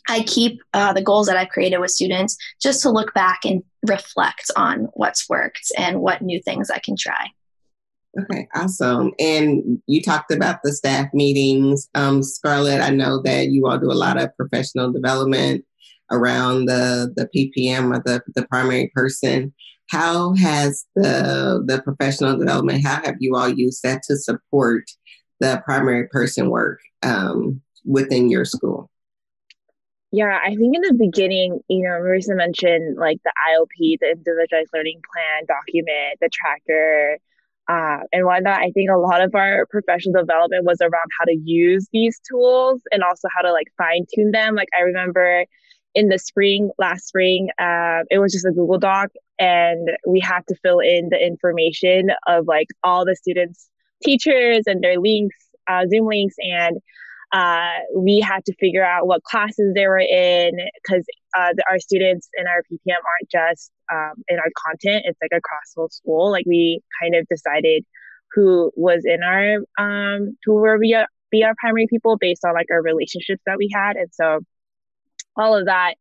I 0.08 0.22
keep 0.22 0.60
uh, 0.74 0.92
the 0.92 1.02
goals 1.02 1.26
that 1.28 1.36
I've 1.36 1.50
created 1.50 1.78
with 1.78 1.90
students 1.90 2.36
just 2.60 2.82
to 2.82 2.90
look 2.90 3.14
back 3.14 3.40
and 3.44 3.62
reflect 3.86 4.50
on 4.56 4.88
what's 4.94 5.28
worked 5.28 5.70
and 5.78 6.00
what 6.00 6.22
new 6.22 6.40
things 6.42 6.70
I 6.70 6.80
can 6.80 6.96
try. 6.98 7.28
Okay, 8.18 8.48
awesome. 8.54 9.12
And 9.20 9.80
you 9.86 10.02
talked 10.02 10.32
about 10.32 10.60
the 10.64 10.72
staff 10.72 11.08
meetings. 11.12 11.88
Um, 11.94 12.22
Scarlett, 12.22 12.80
I 12.80 12.90
know 12.90 13.22
that 13.22 13.48
you 13.48 13.66
all 13.66 13.78
do 13.78 13.92
a 13.92 13.92
lot 13.92 14.20
of 14.20 14.34
professional 14.36 14.92
development 14.92 15.64
around 16.10 16.64
the, 16.64 17.12
the 17.14 17.28
PPM 17.32 17.94
or 17.94 18.02
the, 18.04 18.22
the 18.34 18.46
primary 18.48 18.90
person. 18.94 19.54
How 19.88 20.34
has 20.34 20.84
the 20.94 21.62
the 21.66 21.80
professional 21.82 22.38
development, 22.38 22.84
how 22.84 23.02
have 23.02 23.16
you 23.20 23.36
all 23.36 23.48
used 23.48 23.82
that 23.82 24.02
to 24.04 24.16
support 24.16 24.84
the 25.40 25.62
primary 25.64 26.08
person 26.08 26.50
work 26.50 26.80
um, 27.02 27.62
within 27.84 28.28
your 28.28 28.44
school? 28.44 28.90
Yeah, 30.10 30.38
I 30.42 30.54
think 30.54 30.74
in 30.74 30.82
the 30.82 30.94
beginning, 30.98 31.60
you 31.68 31.82
know, 31.82 32.00
Marisa 32.00 32.34
mentioned 32.34 32.96
like 32.96 33.18
the 33.24 33.32
IOP, 33.50 33.98
the 34.00 34.12
individualized 34.12 34.70
learning 34.72 35.02
plan 35.12 35.44
document, 35.46 36.18
the 36.20 36.30
tracker, 36.32 37.18
uh, 37.68 37.98
and 38.12 38.24
whatnot. 38.24 38.60
I 38.60 38.70
think 38.70 38.90
a 38.90 38.96
lot 38.96 39.20
of 39.20 39.34
our 39.34 39.66
professional 39.66 40.22
development 40.22 40.64
was 40.64 40.80
around 40.80 41.10
how 41.18 41.26
to 41.26 41.36
use 41.44 41.86
these 41.92 42.18
tools 42.28 42.80
and 42.90 43.02
also 43.02 43.28
how 43.34 43.42
to 43.42 43.52
like 43.52 43.66
fine 43.76 44.06
tune 44.14 44.30
them. 44.30 44.54
Like 44.54 44.68
I 44.76 44.80
remember 44.80 45.44
in 45.98 46.08
the 46.08 46.18
spring, 46.18 46.70
last 46.78 47.08
spring, 47.08 47.48
uh, 47.58 48.04
it 48.08 48.20
was 48.20 48.32
just 48.32 48.46
a 48.46 48.52
Google 48.52 48.78
Doc, 48.78 49.10
and 49.40 49.90
we 50.06 50.20
had 50.20 50.46
to 50.46 50.54
fill 50.62 50.78
in 50.78 51.08
the 51.10 51.20
information 51.20 52.10
of 52.28 52.46
like 52.46 52.68
all 52.84 53.04
the 53.04 53.16
students' 53.16 53.68
teachers 54.04 54.62
and 54.66 54.80
their 54.80 55.00
links, 55.00 55.36
uh, 55.66 55.86
Zoom 55.90 56.06
links, 56.06 56.36
and 56.38 56.76
uh, 57.32 57.80
we 57.96 58.20
had 58.20 58.44
to 58.44 58.54
figure 58.60 58.84
out 58.84 59.08
what 59.08 59.24
classes 59.24 59.72
they 59.74 59.88
were 59.88 59.98
in 59.98 60.52
because 60.80 61.04
uh, 61.36 61.52
our 61.68 61.80
students 61.80 62.28
in 62.38 62.46
our 62.46 62.62
PPM 62.70 62.94
aren't 62.94 63.28
just 63.28 63.72
um, 63.92 64.22
in 64.28 64.38
our 64.38 64.50
content; 64.68 65.02
it's 65.04 65.18
like 65.20 65.36
across 65.36 65.74
whole 65.74 65.88
school. 65.88 66.30
Like 66.30 66.46
we 66.46 66.80
kind 67.02 67.16
of 67.16 67.26
decided 67.26 67.84
who 68.34 68.70
was 68.76 69.02
in 69.04 69.24
our 69.24 69.56
um, 69.80 70.36
who 70.44 70.54
were 70.54 70.78
we 70.78 70.96
be 71.32 71.42
our 71.42 71.54
primary 71.58 71.88
people 71.90 72.16
based 72.16 72.44
on 72.44 72.54
like 72.54 72.68
our 72.70 72.82
relationships 72.82 73.42
that 73.46 73.58
we 73.58 73.68
had, 73.74 73.96
and 73.96 74.10
so 74.12 74.42
all 75.38 75.56
of 75.56 75.66
that. 75.66 75.94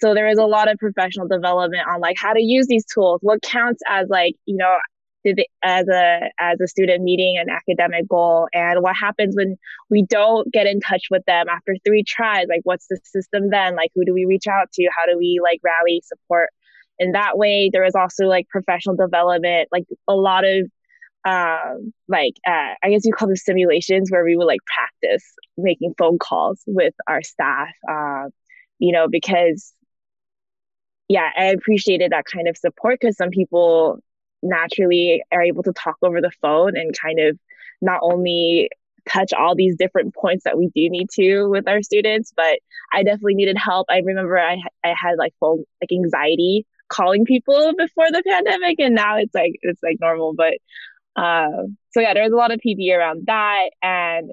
So 0.00 0.14
there 0.14 0.26
was 0.26 0.38
a 0.38 0.44
lot 0.44 0.70
of 0.70 0.78
professional 0.78 1.28
development 1.28 1.86
on 1.88 2.00
like 2.00 2.16
how 2.18 2.32
to 2.32 2.42
use 2.42 2.66
these 2.66 2.84
tools, 2.84 3.20
what 3.22 3.42
counts 3.42 3.82
as 3.88 4.08
like 4.08 4.34
you 4.46 4.56
know 4.56 4.76
they, 5.24 5.46
as 5.62 5.86
a 5.88 6.30
as 6.40 6.60
a 6.60 6.66
student 6.66 7.02
meeting 7.02 7.36
an 7.38 7.48
academic 7.48 8.08
goal 8.08 8.48
and 8.52 8.82
what 8.82 8.96
happens 8.96 9.36
when 9.36 9.56
we 9.90 10.02
don't 10.02 10.52
get 10.52 10.66
in 10.66 10.80
touch 10.80 11.04
with 11.10 11.24
them 11.26 11.46
after 11.48 11.76
three 11.86 12.02
tries 12.02 12.46
like 12.48 12.62
what's 12.64 12.86
the 12.88 12.98
system 13.04 13.50
then? 13.50 13.76
Like 13.76 13.90
who 13.94 14.04
do 14.04 14.12
we 14.12 14.24
reach 14.26 14.46
out 14.48 14.72
to? 14.72 14.88
How 14.96 15.06
do 15.10 15.16
we 15.18 15.38
like 15.42 15.60
rally 15.62 16.02
support 16.04 16.50
in 16.98 17.12
that 17.12 17.38
way? 17.38 17.70
There 17.72 17.84
was 17.84 17.94
also 17.94 18.26
like 18.26 18.48
professional 18.48 18.96
development 18.96 19.68
like 19.72 19.84
a 20.08 20.14
lot 20.14 20.44
of 20.44 20.66
um 21.24 21.92
like 22.08 22.34
uh, 22.46 22.74
i 22.82 22.90
guess 22.90 23.04
you 23.04 23.12
call 23.12 23.28
them 23.28 23.36
simulations 23.36 24.10
where 24.10 24.24
we 24.24 24.36
would 24.36 24.44
like 24.44 24.58
practice 24.66 25.24
making 25.56 25.94
phone 25.96 26.18
calls 26.18 26.60
with 26.66 26.94
our 27.06 27.22
staff 27.22 27.68
uh, 27.88 28.24
you 28.82 28.90
know 28.90 29.06
because 29.08 29.72
yeah 31.08 31.30
i 31.38 31.44
appreciated 31.44 32.10
that 32.10 32.24
kind 32.24 32.48
of 32.48 32.56
support 32.56 32.98
because 33.00 33.16
some 33.16 33.30
people 33.30 33.98
naturally 34.42 35.22
are 35.32 35.42
able 35.42 35.62
to 35.62 35.72
talk 35.72 35.96
over 36.02 36.20
the 36.20 36.32
phone 36.42 36.76
and 36.76 36.98
kind 36.98 37.20
of 37.20 37.38
not 37.80 38.00
only 38.02 38.68
touch 39.08 39.32
all 39.32 39.54
these 39.54 39.76
different 39.76 40.14
points 40.14 40.42
that 40.44 40.58
we 40.58 40.66
do 40.74 40.90
need 40.90 41.08
to 41.12 41.44
with 41.44 41.68
our 41.68 41.80
students 41.80 42.32
but 42.36 42.58
i 42.92 43.04
definitely 43.04 43.36
needed 43.36 43.56
help. 43.56 43.86
I 43.88 43.98
remember 43.98 44.36
i, 44.38 44.56
I 44.84 44.94
had 45.00 45.16
like 45.16 45.32
full 45.38 45.64
like 45.80 45.92
anxiety 45.92 46.66
calling 46.88 47.24
people 47.24 47.72
before 47.78 48.10
the 48.10 48.22
pandemic 48.26 48.80
and 48.80 48.96
now 48.96 49.16
it's 49.16 49.34
like 49.34 49.52
it's 49.62 49.82
like 49.82 49.98
normal 50.00 50.34
but 50.34 50.54
uh, 51.14 51.66
so 51.92 52.00
yeah 52.00 52.14
there's 52.14 52.32
a 52.32 52.36
lot 52.36 52.50
of 52.50 52.60
pp 52.66 52.96
around 52.96 53.24
that 53.26 53.70
and 53.82 54.32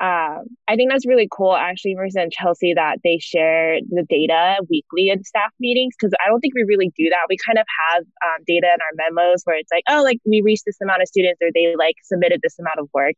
um, 0.00 0.46
I 0.68 0.76
think 0.76 0.90
that's 0.92 1.06
really 1.06 1.28
cool, 1.30 1.56
actually, 1.56 1.96
Marisa 1.96 2.22
and 2.22 2.30
Chelsea, 2.30 2.72
that 2.74 2.98
they 3.02 3.18
share 3.18 3.80
the 3.90 4.04
data 4.08 4.56
weekly 4.70 5.08
in 5.08 5.24
staff 5.24 5.50
meetings 5.58 5.94
because 5.98 6.14
I 6.24 6.28
don't 6.28 6.40
think 6.40 6.54
we 6.54 6.64
really 6.68 6.92
do 6.96 7.08
that. 7.10 7.26
We 7.28 7.36
kind 7.44 7.58
of 7.58 7.66
have 7.88 8.04
um, 8.24 8.44
data 8.46 8.66
in 8.66 8.80
our 8.80 9.10
memos 9.10 9.42
where 9.42 9.56
it's 9.56 9.72
like, 9.72 9.82
oh, 9.88 10.04
like 10.04 10.18
we 10.24 10.40
reached 10.40 10.64
this 10.66 10.80
amount 10.80 11.02
of 11.02 11.08
students 11.08 11.40
or 11.42 11.48
they 11.52 11.74
like 11.76 11.96
submitted 12.04 12.40
this 12.44 12.58
amount 12.60 12.78
of 12.78 12.88
work, 12.94 13.16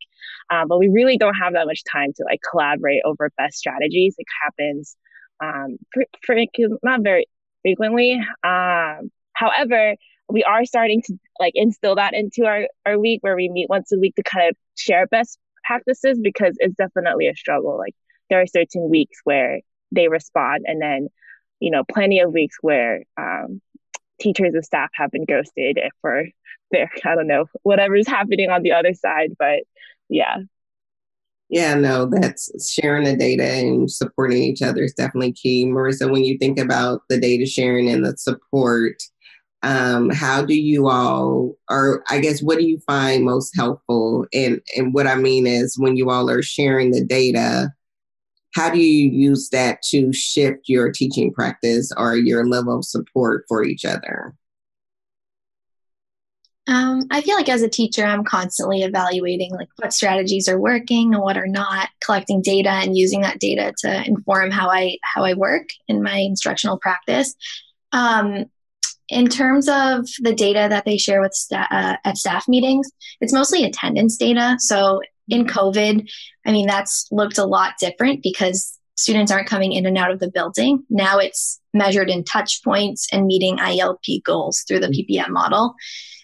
um, 0.48 0.68
but 0.68 0.78
we 0.78 0.88
really 0.88 1.18
don't 1.18 1.34
have 1.34 1.52
that 1.52 1.66
much 1.66 1.82
time 1.90 2.12
to 2.16 2.24
like 2.24 2.40
collaborate 2.50 3.02
over 3.04 3.30
best 3.36 3.58
strategies. 3.58 4.14
It 4.16 4.26
happens 4.42 4.96
um, 5.42 5.76
not 6.82 7.02
very 7.02 7.26
frequently. 7.62 8.14
Um, 8.42 9.10
however, 9.34 9.96
we 10.30 10.44
are 10.44 10.64
starting 10.64 11.02
to 11.02 11.14
like 11.38 11.52
instill 11.56 11.96
that 11.96 12.14
into 12.14 12.46
our, 12.46 12.68
our 12.86 12.98
week 12.98 13.18
where 13.22 13.36
we 13.36 13.50
meet 13.50 13.68
once 13.68 13.92
a 13.92 13.98
week 13.98 14.14
to 14.14 14.22
kind 14.22 14.48
of 14.48 14.56
share 14.76 15.06
best 15.06 15.38
practices 15.70 16.18
because 16.20 16.56
it's 16.58 16.74
definitely 16.74 17.28
a 17.28 17.36
struggle. 17.36 17.78
Like 17.78 17.94
there 18.28 18.40
are 18.40 18.46
certain 18.46 18.90
weeks 18.90 19.18
where 19.22 19.60
they 19.92 20.08
respond, 20.08 20.64
and 20.66 20.82
then 20.82 21.08
you 21.60 21.70
know 21.70 21.84
plenty 21.90 22.18
of 22.20 22.32
weeks 22.32 22.56
where 22.60 23.04
um, 23.16 23.60
teachers 24.20 24.54
and 24.54 24.64
staff 24.64 24.90
have 24.94 25.12
been 25.12 25.24
ghosted 25.24 25.78
for 26.00 26.24
their 26.72 26.90
I 27.04 27.14
don't 27.14 27.28
know 27.28 27.46
whatever's 27.62 28.08
happening 28.08 28.50
on 28.50 28.62
the 28.62 28.72
other 28.72 28.94
side. 28.94 29.30
But 29.38 29.60
yeah. 30.08 30.38
Yeah, 31.52 31.74
no, 31.74 32.06
that's 32.06 32.48
sharing 32.70 33.02
the 33.02 33.16
data 33.16 33.42
and 33.42 33.90
supporting 33.90 34.40
each 34.40 34.62
other 34.62 34.84
is 34.84 34.94
definitely 34.94 35.32
key. 35.32 35.66
Marisa, 35.66 36.08
when 36.08 36.22
you 36.22 36.38
think 36.38 36.60
about 36.60 37.02
the 37.08 37.18
data 37.18 37.44
sharing 37.44 37.90
and 37.90 38.04
the 38.04 38.16
support, 38.16 39.02
um, 39.62 40.10
how 40.10 40.42
do 40.42 40.54
you 40.54 40.88
all 40.88 41.54
or 41.68 42.02
i 42.08 42.18
guess 42.18 42.42
what 42.42 42.58
do 42.58 42.64
you 42.64 42.78
find 42.86 43.24
most 43.24 43.54
helpful 43.56 44.26
and 44.32 44.60
and 44.76 44.94
what 44.94 45.06
i 45.06 45.14
mean 45.14 45.46
is 45.46 45.78
when 45.78 45.96
you 45.96 46.10
all 46.10 46.30
are 46.30 46.42
sharing 46.42 46.90
the 46.90 47.04
data 47.04 47.70
how 48.54 48.70
do 48.70 48.78
you 48.78 49.10
use 49.10 49.48
that 49.50 49.80
to 49.82 50.12
shift 50.12 50.62
your 50.66 50.90
teaching 50.90 51.32
practice 51.32 51.92
or 51.96 52.16
your 52.16 52.46
level 52.46 52.78
of 52.78 52.84
support 52.84 53.44
for 53.48 53.64
each 53.64 53.84
other 53.84 54.34
Um, 56.66 57.06
I 57.10 57.20
feel 57.20 57.34
like 57.34 57.48
as 57.48 57.62
a 57.62 57.68
teacher, 57.68 58.04
I'm 58.04 58.22
constantly 58.22 58.82
evaluating 58.82 59.50
like 59.52 59.68
what 59.76 59.92
strategies 59.92 60.46
are 60.46 60.60
working 60.60 61.14
and 61.14 61.22
what 61.22 61.36
are 61.36 61.48
not, 61.48 61.88
collecting 62.04 62.42
data 62.42 62.70
and 62.70 62.96
using 62.96 63.22
that 63.22 63.40
data 63.40 63.72
to 63.78 64.06
inform 64.06 64.52
how 64.52 64.70
I 64.70 64.98
how 65.02 65.24
I 65.24 65.34
work 65.34 65.68
in 65.88 66.00
my 66.00 66.18
instructional 66.18 66.78
practice. 66.78 67.34
Um, 67.90 68.44
in 69.10 69.26
terms 69.26 69.68
of 69.68 70.06
the 70.20 70.34
data 70.34 70.66
that 70.70 70.84
they 70.84 70.96
share 70.96 71.20
with 71.20 71.34
sta- 71.34 71.66
uh, 71.70 71.96
at 72.04 72.16
staff 72.16 72.48
meetings, 72.48 72.88
it's 73.20 73.32
mostly 73.32 73.64
attendance 73.64 74.16
data. 74.16 74.56
So 74.58 75.00
in 75.28 75.46
COVID, 75.46 76.08
I 76.46 76.52
mean 76.52 76.66
that's 76.66 77.06
looked 77.10 77.38
a 77.38 77.44
lot 77.44 77.74
different 77.80 78.22
because 78.22 78.78
students 78.96 79.32
aren't 79.32 79.48
coming 79.48 79.72
in 79.72 79.86
and 79.86 79.98
out 79.98 80.10
of 80.10 80.20
the 80.20 80.30
building. 80.30 80.84
Now 80.90 81.18
it's 81.18 81.60
measured 81.72 82.10
in 82.10 82.24
touch 82.24 82.62
points 82.62 83.08
and 83.12 83.26
meeting 83.26 83.56
ILP 83.56 84.22
goals 84.24 84.64
through 84.66 84.80
the 84.80 84.88
PPM 84.88 85.30
model. 85.30 85.74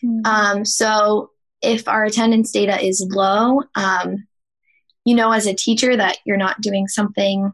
Mm-hmm. 0.05 0.27
Um, 0.27 0.65
so 0.65 1.31
if 1.63 1.89
our 1.89 2.05
attendance 2.05 2.51
data 2.51 2.81
is 2.85 3.07
low, 3.11 3.63
um, 3.75 4.27
you 5.05 5.15
know, 5.15 5.33
as 5.33 5.47
a 5.47 5.55
teacher, 5.55 5.97
that 5.97 6.19
you're 6.27 6.37
not 6.37 6.61
doing 6.61 6.87
something 6.87 7.53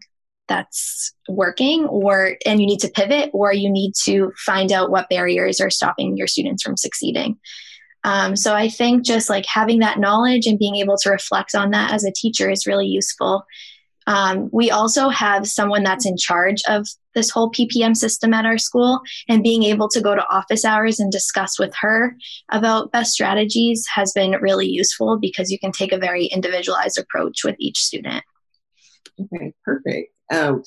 that's 0.53 1.15
working 1.29 1.87
or 1.87 2.37
and 2.45 2.61
you 2.61 2.67
need 2.67 2.81
to 2.81 2.91
pivot 2.91 3.31
or 3.33 3.53
you 3.53 3.71
need 3.71 3.93
to 4.05 4.31
find 4.45 4.71
out 4.71 4.91
what 4.91 5.09
barriers 5.09 5.61
are 5.61 5.71
stopping 5.71 6.15
your 6.17 6.27
students 6.27 6.63
from 6.63 6.77
succeeding 6.77 7.39
um, 8.05 8.37
so 8.37 8.55
i 8.55 8.69
think 8.69 9.03
just 9.05 9.31
like 9.31 9.47
having 9.47 9.79
that 9.79 9.99
knowledge 9.99 10.47
and 10.47 10.59
being 10.59 10.77
able 10.77 10.99
to 10.99 11.11
reflect 11.11 11.55
on 11.55 11.71
that 11.71 11.93
as 11.93 12.05
a 12.05 12.13
teacher 12.13 12.51
is 12.51 12.67
really 12.67 12.87
useful 12.87 13.47
um, 14.07 14.49
we 14.53 14.71
also 14.71 15.09
have 15.09 15.47
someone 15.47 15.85
that's 15.85 16.07
in 16.07 16.17
charge 16.17 16.61
of 16.69 16.87
this 17.15 17.31
whole 17.31 17.51
PPM 17.53 17.97
system 17.97 18.35
at 18.35 18.47
our 18.47 18.59
school, 18.59 19.01
and 19.29 19.43
being 19.43 19.63
able 19.63 19.89
to 19.91 20.01
go 20.01 20.15
to 20.15 20.29
office 20.29 20.65
hours 20.65 20.99
and 20.99 21.13
discuss 21.13 21.59
with 21.59 21.73
her 21.81 22.17
about 22.51 22.91
best 22.91 23.13
strategies 23.13 23.87
has 23.95 24.13
been 24.13 24.33
really 24.41 24.67
useful 24.67 25.19
because 25.21 25.51
you 25.51 25.59
can 25.59 25.73
take 25.73 25.93
a 25.93 25.99
very 25.99 26.27
individualized 26.27 26.99
approach 26.99 27.45
with 27.45 27.57
each 27.59 27.79
student. 27.79 28.25
Okay, 29.21 29.53
perfect. 29.65 30.13
Um, 30.31 30.63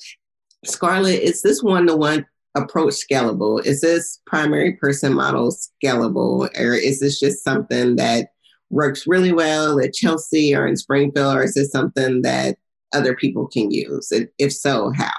Scarlet, 0.64 1.22
is 1.22 1.42
this 1.42 1.62
one 1.62 1.86
to 1.86 1.96
one 1.96 2.26
approach 2.56 2.94
scalable? 2.94 3.64
Is 3.64 3.80
this 3.80 4.20
primary 4.26 4.72
person 4.72 5.14
model 5.14 5.52
scalable, 5.52 6.48
or 6.58 6.74
is 6.74 7.00
this 7.00 7.20
just 7.20 7.44
something 7.44 7.96
that 7.96 8.30
works 8.70 9.06
really 9.06 9.32
well 9.32 9.78
at 9.80 9.94
Chelsea 9.94 10.54
or 10.54 10.66
in 10.66 10.76
Springfield, 10.76 11.36
or 11.36 11.42
is 11.44 11.54
this 11.54 11.70
something 11.70 12.22
that 12.22 12.56
other 12.92 13.14
people 13.14 13.46
can 13.46 13.70
use? 13.70 14.10
And 14.10 14.28
if 14.38 14.52
so, 14.52 14.92
how? 14.96 15.12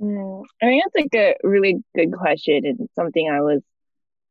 Mm, 0.00 0.42
I 0.60 0.66
mean, 0.66 0.82
that's 0.84 1.04
like 1.04 1.14
a 1.14 1.36
really 1.46 1.82
good 1.94 2.12
question 2.12 2.66
and 2.66 2.88
something 2.94 3.30
I 3.30 3.40
was 3.40 3.62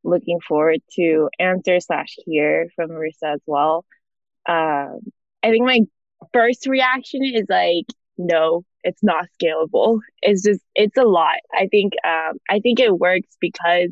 looking 0.04 0.40
forward 0.42 0.82
to 0.96 1.30
answer 1.40 1.80
slash 1.80 2.16
hear 2.26 2.68
from 2.76 2.90
Marisa 2.90 3.36
as 3.36 3.42
well. 3.46 3.86
Um, 4.48 5.00
I 5.44 5.50
think 5.50 5.66
my 5.66 5.82
first 6.34 6.68
reaction 6.68 7.22
is 7.24 7.46
like, 7.48 7.86
no, 8.26 8.64
it's 8.84 9.04
not 9.04 9.26
scalable. 9.40 10.00
It's 10.22 10.44
just, 10.44 10.62
it's 10.76 10.98
a 10.98 11.04
lot. 11.04 11.38
I 11.54 11.68
think, 11.68 11.94
um, 12.06 12.38
I 12.50 12.60
think 12.60 12.80
it 12.80 12.98
works 12.98 13.38
because, 13.40 13.90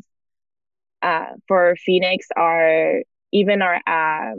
uh, 1.02 1.26
for 1.48 1.76
Phoenix, 1.84 2.26
our, 2.36 3.02
even 3.32 3.62
our, 3.62 3.80
uh, 3.86 4.34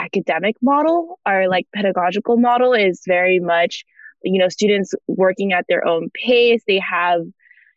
academic 0.00 0.56
model, 0.62 1.18
our 1.26 1.48
like 1.48 1.66
pedagogical 1.74 2.38
model 2.38 2.72
is 2.72 3.02
very 3.06 3.38
much, 3.38 3.84
you 4.22 4.38
know, 4.38 4.48
students 4.48 4.94
working 5.06 5.52
at 5.52 5.66
their 5.68 5.86
own 5.86 6.08
pace. 6.14 6.62
They 6.66 6.78
have, 6.78 7.20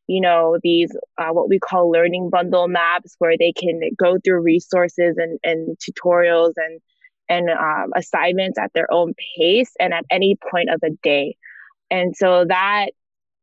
you 0.07 0.21
know, 0.21 0.57
these 0.63 0.89
uh, 1.17 1.29
what 1.29 1.49
we 1.49 1.59
call 1.59 1.91
learning 1.91 2.29
bundle 2.29 2.67
maps 2.67 3.15
where 3.19 3.37
they 3.37 3.51
can 3.51 3.81
go 3.97 4.17
through 4.23 4.41
resources 4.41 5.17
and, 5.17 5.39
and 5.43 5.77
tutorials 5.77 6.53
and 6.55 6.79
and 7.29 7.49
um, 7.49 7.91
assignments 7.95 8.57
at 8.57 8.71
their 8.73 8.91
own 8.91 9.13
pace 9.37 9.71
and 9.79 9.93
at 9.93 10.05
any 10.09 10.37
point 10.51 10.69
of 10.69 10.79
the 10.81 10.97
day. 11.03 11.35
And 11.93 12.15
so 12.17 12.43
that 12.49 12.87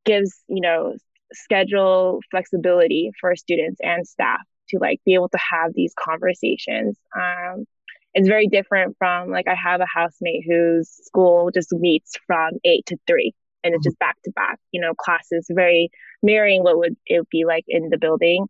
gives, 0.05 0.37
you 0.49 0.61
know, 0.61 0.95
schedule 1.33 2.19
flexibility 2.33 3.13
for 3.21 3.37
students 3.37 3.81
and 3.81 4.05
staff 4.05 4.41
to 4.71 4.79
like 4.81 5.01
be 5.07 5.15
able 5.15 5.29
to 5.29 5.39
have 5.39 5.73
these 5.73 5.95
conversations. 5.97 6.99
Um, 7.17 7.65
it's 8.13 8.27
very 8.27 8.49
different 8.49 8.97
from 8.99 9.31
like 9.31 9.47
I 9.47 9.55
have 9.55 9.81
a 9.81 9.87
housemate 9.87 10.43
whose 10.45 10.89
school 10.89 11.53
just 11.55 11.73
meets 11.73 12.15
from 12.27 12.55
eight 12.65 12.85
to 12.87 12.97
three 13.07 13.35
and 13.63 13.73
it's 13.73 13.85
just 13.85 14.01
back 14.01 14.17
to 14.25 14.33
back, 14.33 14.59
you 14.73 14.81
know, 14.81 14.95
classes 14.95 15.47
very 15.49 15.91
mirroring 16.21 16.65
what 16.65 16.77
would 16.77 16.97
it 17.07 17.31
be 17.31 17.45
like 17.45 17.65
in 17.69 17.89
the 17.89 17.99
building. 17.99 18.47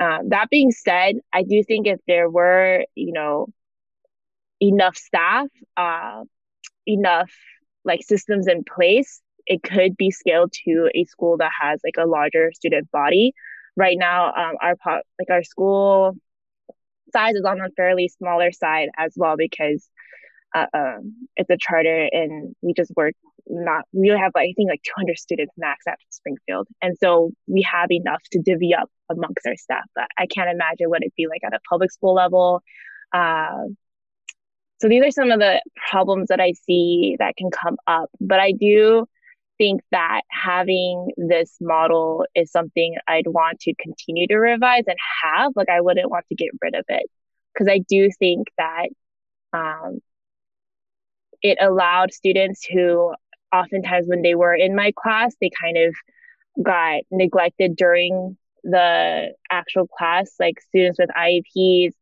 Um, 0.00 0.30
that 0.30 0.50
being 0.50 0.72
said, 0.72 1.16
I 1.32 1.44
do 1.44 1.62
think 1.62 1.86
if 1.86 2.00
there 2.08 2.28
were, 2.28 2.84
you 2.96 3.12
know, 3.12 3.46
enough 4.60 4.96
staff, 4.96 5.46
uh, 5.76 6.24
enough 6.84 7.30
like 7.84 8.02
systems 8.02 8.46
in 8.46 8.64
place, 8.64 9.20
it 9.46 9.62
could 9.62 9.96
be 9.96 10.10
scaled 10.10 10.52
to 10.64 10.90
a 10.94 11.04
school 11.04 11.36
that 11.38 11.50
has 11.60 11.80
like 11.84 11.96
a 11.98 12.08
larger 12.08 12.52
student 12.52 12.90
body. 12.90 13.32
Right 13.76 13.96
now, 13.98 14.28
um, 14.28 14.56
our 14.60 14.76
po- 14.76 15.02
like 15.18 15.30
our 15.30 15.42
school 15.42 16.16
size 17.12 17.34
is 17.34 17.44
on 17.44 17.58
the 17.58 17.70
fairly 17.76 18.08
smaller 18.08 18.52
side 18.52 18.88
as 18.96 19.14
well 19.16 19.36
because 19.36 19.88
uh, 20.54 20.66
um, 20.74 21.28
it's 21.36 21.50
a 21.50 21.56
charter 21.58 22.08
and 22.12 22.54
we 22.62 22.72
just 22.74 22.92
work 22.96 23.14
not 23.46 23.84
we 23.92 24.08
have 24.08 24.32
like, 24.34 24.48
I 24.50 24.52
think 24.56 24.68
like 24.68 24.82
200 24.82 25.18
students 25.18 25.54
max 25.56 25.86
at 25.88 25.98
Springfield 26.10 26.68
and 26.82 26.96
so 26.98 27.32
we 27.46 27.62
have 27.62 27.90
enough 27.90 28.22
to 28.32 28.40
divvy 28.40 28.74
up 28.74 28.88
amongst 29.08 29.46
our 29.46 29.56
staff 29.56 29.84
but 29.94 30.06
I 30.18 30.26
can't 30.26 30.50
imagine 30.50 30.88
what 30.88 31.02
it'd 31.02 31.14
be 31.16 31.26
like 31.26 31.40
at 31.44 31.54
a 31.54 31.58
public 31.68 31.90
school 31.90 32.14
level 32.14 32.62
uh, 33.12 33.64
so 34.80 34.88
these 34.88 35.04
are 35.04 35.10
some 35.10 35.30
of 35.30 35.38
the 35.38 35.60
problems 35.90 36.28
that 36.28 36.40
I 36.40 36.52
see 36.52 37.16
that 37.18 37.36
can 37.36 37.50
come 37.50 37.76
up 37.86 38.10
but 38.20 38.40
I 38.40 38.52
do 38.52 39.06
think 39.60 39.82
that 39.90 40.22
having 40.30 41.10
this 41.18 41.58
model 41.60 42.24
is 42.34 42.50
something 42.50 42.96
I'd 43.06 43.26
want 43.26 43.60
to 43.60 43.74
continue 43.74 44.26
to 44.28 44.36
revise 44.36 44.84
and 44.86 44.96
have. 45.22 45.52
Like, 45.54 45.68
I 45.68 45.82
wouldn't 45.82 46.10
want 46.10 46.24
to 46.30 46.34
get 46.34 46.48
rid 46.62 46.74
of 46.74 46.86
it 46.88 47.04
because 47.52 47.68
I 47.68 47.80
do 47.86 48.08
think 48.18 48.48
that 48.56 48.88
um, 49.52 49.98
it 51.42 51.58
allowed 51.60 52.14
students 52.14 52.64
who 52.64 53.12
oftentimes 53.54 54.06
when 54.08 54.22
they 54.22 54.34
were 54.34 54.54
in 54.54 54.74
my 54.74 54.92
class, 54.96 55.34
they 55.42 55.50
kind 55.62 55.76
of 55.76 55.94
got 56.62 57.02
neglected 57.10 57.76
during 57.76 58.38
the 58.64 59.34
actual 59.50 59.86
class, 59.86 60.32
like 60.40 60.58
students 60.60 60.98
with 60.98 61.10
IEPs. 61.10 61.92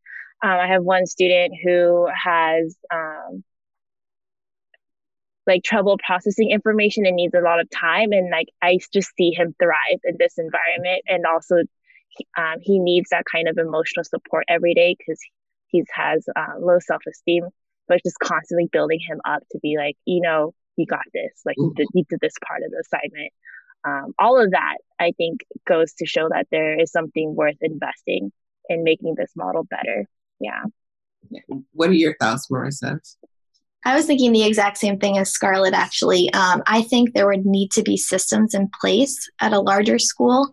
Um, 0.41 0.51
I 0.51 0.67
have 0.67 0.83
one 0.83 1.05
student 1.05 1.53
who 1.63 2.07
has 2.07 2.75
um, 2.93 3.43
like 5.47 5.63
trouble 5.63 5.97
processing 6.05 6.51
information 6.51 7.05
and 7.05 7.15
needs 7.15 7.33
a 7.33 7.41
lot 7.41 7.59
of 7.59 7.67
time 7.71 8.11
and 8.11 8.29
like 8.29 8.49
i 8.61 8.77
just 8.93 9.09
see 9.17 9.31
him 9.31 9.55
thrive 9.59 9.99
in 10.03 10.15
this 10.19 10.37
environment 10.37 11.01
and 11.07 11.25
also 11.25 11.55
um, 12.37 12.55
he 12.61 12.77
needs 12.79 13.09
that 13.09 13.23
kind 13.31 13.47
of 13.47 13.57
emotional 13.57 14.03
support 14.03 14.43
every 14.47 14.75
day 14.75 14.95
because 14.97 15.19
he 15.67 15.83
has 15.91 16.23
uh, 16.35 16.59
low 16.59 16.77
self-esteem 16.79 17.45
but 17.87 17.99
just 18.03 18.19
constantly 18.19 18.69
building 18.71 18.99
him 18.99 19.19
up 19.25 19.41
to 19.51 19.59
be 19.59 19.75
like 19.75 19.97
you 20.05 20.21
know 20.21 20.53
you 20.79 20.85
got 20.85 21.03
this. 21.13 21.41
Like 21.45 21.57
you 21.57 21.73
did, 21.75 21.87
you 21.93 22.05
did 22.09 22.19
this 22.21 22.33
part 22.47 22.61
of 22.63 22.71
the 22.71 22.83
assignment. 22.87 23.33
Um, 23.85 24.13
all 24.19 24.37
of 24.43 24.51
that 24.51 24.75
i 24.99 25.13
think 25.15 25.39
goes 25.65 25.93
to 25.93 26.05
show 26.05 26.27
that 26.27 26.47
there 26.51 26.77
is 26.77 26.91
something 26.91 27.33
worth 27.33 27.55
investing 27.61 28.29
in 28.67 28.83
making 28.83 29.15
this 29.15 29.31
model 29.37 29.63
better 29.63 30.05
yeah 30.39 30.63
what 31.73 31.89
are 31.89 31.93
your 31.93 32.15
thoughts 32.19 32.47
marisa 32.51 32.99
I 33.85 33.95
was 33.95 34.05
thinking 34.05 34.33
the 34.33 34.43
exact 34.43 34.77
same 34.77 34.99
thing 34.99 35.17
as 35.17 35.31
Scarlet, 35.31 35.73
actually. 35.73 36.31
Um, 36.33 36.61
I 36.67 36.81
think 36.81 37.13
there 37.13 37.27
would 37.27 37.45
need 37.45 37.71
to 37.71 37.81
be 37.81 37.95
systems 37.95 38.53
in 38.53 38.69
place 38.81 39.29
at 39.39 39.53
a 39.53 39.61
larger 39.61 39.97
school. 39.97 40.51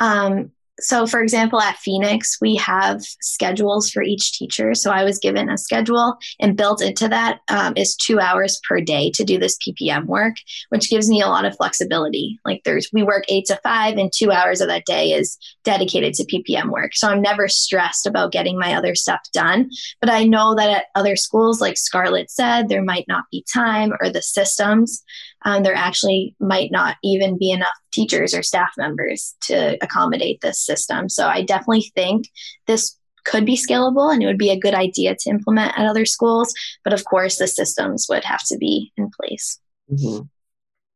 Um, 0.00 0.52
so 0.80 1.06
for 1.06 1.20
example 1.20 1.60
at 1.60 1.76
phoenix 1.76 2.38
we 2.40 2.54
have 2.56 3.02
schedules 3.20 3.90
for 3.90 4.02
each 4.02 4.32
teacher. 4.32 4.74
So 4.74 4.90
i 4.90 5.04
was 5.04 5.18
given 5.18 5.48
a 5.48 5.58
schedule 5.58 6.16
and 6.40 6.56
built 6.56 6.82
into 6.82 7.08
that 7.08 7.40
um, 7.48 7.74
is 7.76 7.96
two 7.96 8.20
hours 8.20 8.60
per 8.68 8.80
day 8.80 9.10
to 9.14 9.24
do 9.24 9.38
this 9.38 9.56
ppm 9.58 10.06
work 10.06 10.36
which 10.70 10.90
gives 10.90 11.08
me 11.08 11.22
a 11.22 11.26
lot 11.26 11.44
of 11.44 11.56
flexibility. 11.56 12.38
Like 12.44 12.62
there's 12.64 12.88
we 12.92 13.02
work 13.02 13.24
eight 13.28 13.46
to 13.46 13.60
five 13.62 13.96
and 13.96 14.10
two 14.14 14.30
hours 14.30 14.60
of 14.60 14.68
that 14.68 14.86
day 14.86 15.12
is 15.12 15.38
dedicated 15.64 16.14
to 16.14 16.24
ppm 16.24 16.70
work. 16.70 16.94
So 16.94 17.08
i'm 17.08 17.22
never 17.22 17.48
stressed 17.48 18.06
about 18.06 18.32
getting 18.32 18.58
my 18.58 18.74
other 18.74 18.94
stuff 18.94 19.20
done. 19.32 19.70
But 20.00 20.10
i 20.10 20.24
know 20.24 20.54
that 20.54 20.70
at 20.70 20.84
other 20.94 21.16
schools 21.16 21.60
like 21.60 21.76
scarlet 21.76 22.30
said 22.30 22.68
there 22.68 22.84
might 22.84 23.06
not 23.08 23.24
be 23.30 23.44
time 23.52 23.92
or 24.00 24.10
the 24.10 24.22
systems 24.22 25.02
um, 25.44 25.62
there 25.62 25.74
actually 25.74 26.34
might 26.40 26.70
not 26.70 26.96
even 27.04 27.38
be 27.38 27.50
enough 27.50 27.74
teachers 27.92 28.34
or 28.34 28.42
staff 28.42 28.70
members 28.76 29.34
to 29.42 29.78
accommodate 29.82 30.40
this 30.40 30.64
system. 30.64 31.08
So 31.08 31.26
I 31.26 31.42
definitely 31.42 31.92
think 31.94 32.28
this 32.66 32.96
could 33.24 33.44
be 33.44 33.56
scalable 33.56 34.12
and 34.12 34.22
it 34.22 34.26
would 34.26 34.38
be 34.38 34.50
a 34.50 34.58
good 34.58 34.74
idea 34.74 35.14
to 35.14 35.30
implement 35.30 35.78
at 35.78 35.86
other 35.86 36.06
schools. 36.06 36.52
But 36.84 36.92
of 36.92 37.04
course, 37.04 37.38
the 37.38 37.46
systems 37.46 38.06
would 38.08 38.24
have 38.24 38.42
to 38.46 38.56
be 38.56 38.92
in 38.96 39.10
place. 39.20 39.60
Mm-hmm. 39.90 40.24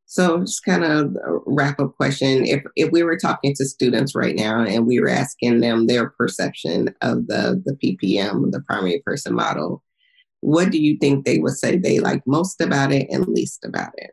So 0.07 0.41
just 0.41 0.65
kind 0.65 0.85
of 0.85 1.17
a 1.17 1.39
wrap 1.47 1.81
up 1.81 1.97
question. 1.97 2.45
If 2.45 2.63
if 2.77 2.91
we 2.91 3.03
were 3.03 3.17
talking 3.17 3.55
to 3.57 3.65
students 3.65 4.15
right 4.15 4.37
now 4.37 4.63
and 4.63 4.87
we 4.87 5.01
were 5.01 5.09
asking 5.09 5.61
them 5.61 5.87
their 5.87 6.11
perception 6.11 6.95
of 7.01 7.29
the 7.29 7.63
the 7.65 7.75
PPM, 7.83 8.51
the 8.51 8.61
primary 8.61 9.03
person 9.07 9.35
model, 9.35 9.83
what 10.41 10.71
do 10.71 10.79
you 10.79 10.99
think 10.99 11.25
they 11.25 11.39
would 11.39 11.55
say 11.55 11.79
they 11.79 11.99
like 11.99 12.23
most 12.27 12.61
about 12.61 12.93
it 12.93 13.07
and 13.11 13.27
least 13.27 13.65
about 13.65 13.93
it? 13.97 14.11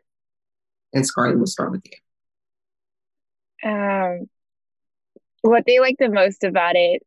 And 0.92 1.06
Scarlet, 1.06 1.36
we'll 1.36 1.46
start 1.46 1.70
with 1.72 1.82
you. 1.84 3.70
Um, 3.70 4.28
what 5.42 5.64
they 5.66 5.80
like 5.80 5.96
the 5.98 6.08
most 6.08 6.44
about 6.44 6.76
it, 6.76 7.02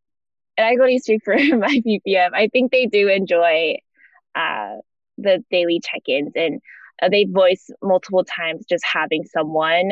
and 0.57 0.67
I 0.67 0.75
go 0.75 0.87
to 0.87 0.99
speak 0.99 1.23
for 1.23 1.33
my 1.57 1.81
PPM. 1.85 2.29
I 2.33 2.47
think 2.47 2.71
they 2.71 2.85
do 2.85 3.07
enjoy 3.07 3.77
uh, 4.35 4.75
the 5.17 5.43
daily 5.51 5.79
check-ins 5.83 6.31
and 6.35 6.61
uh, 7.01 7.09
they 7.09 7.25
voice 7.25 7.69
multiple 7.81 8.23
times 8.23 8.65
just 8.67 8.83
having 8.85 9.23
someone 9.25 9.91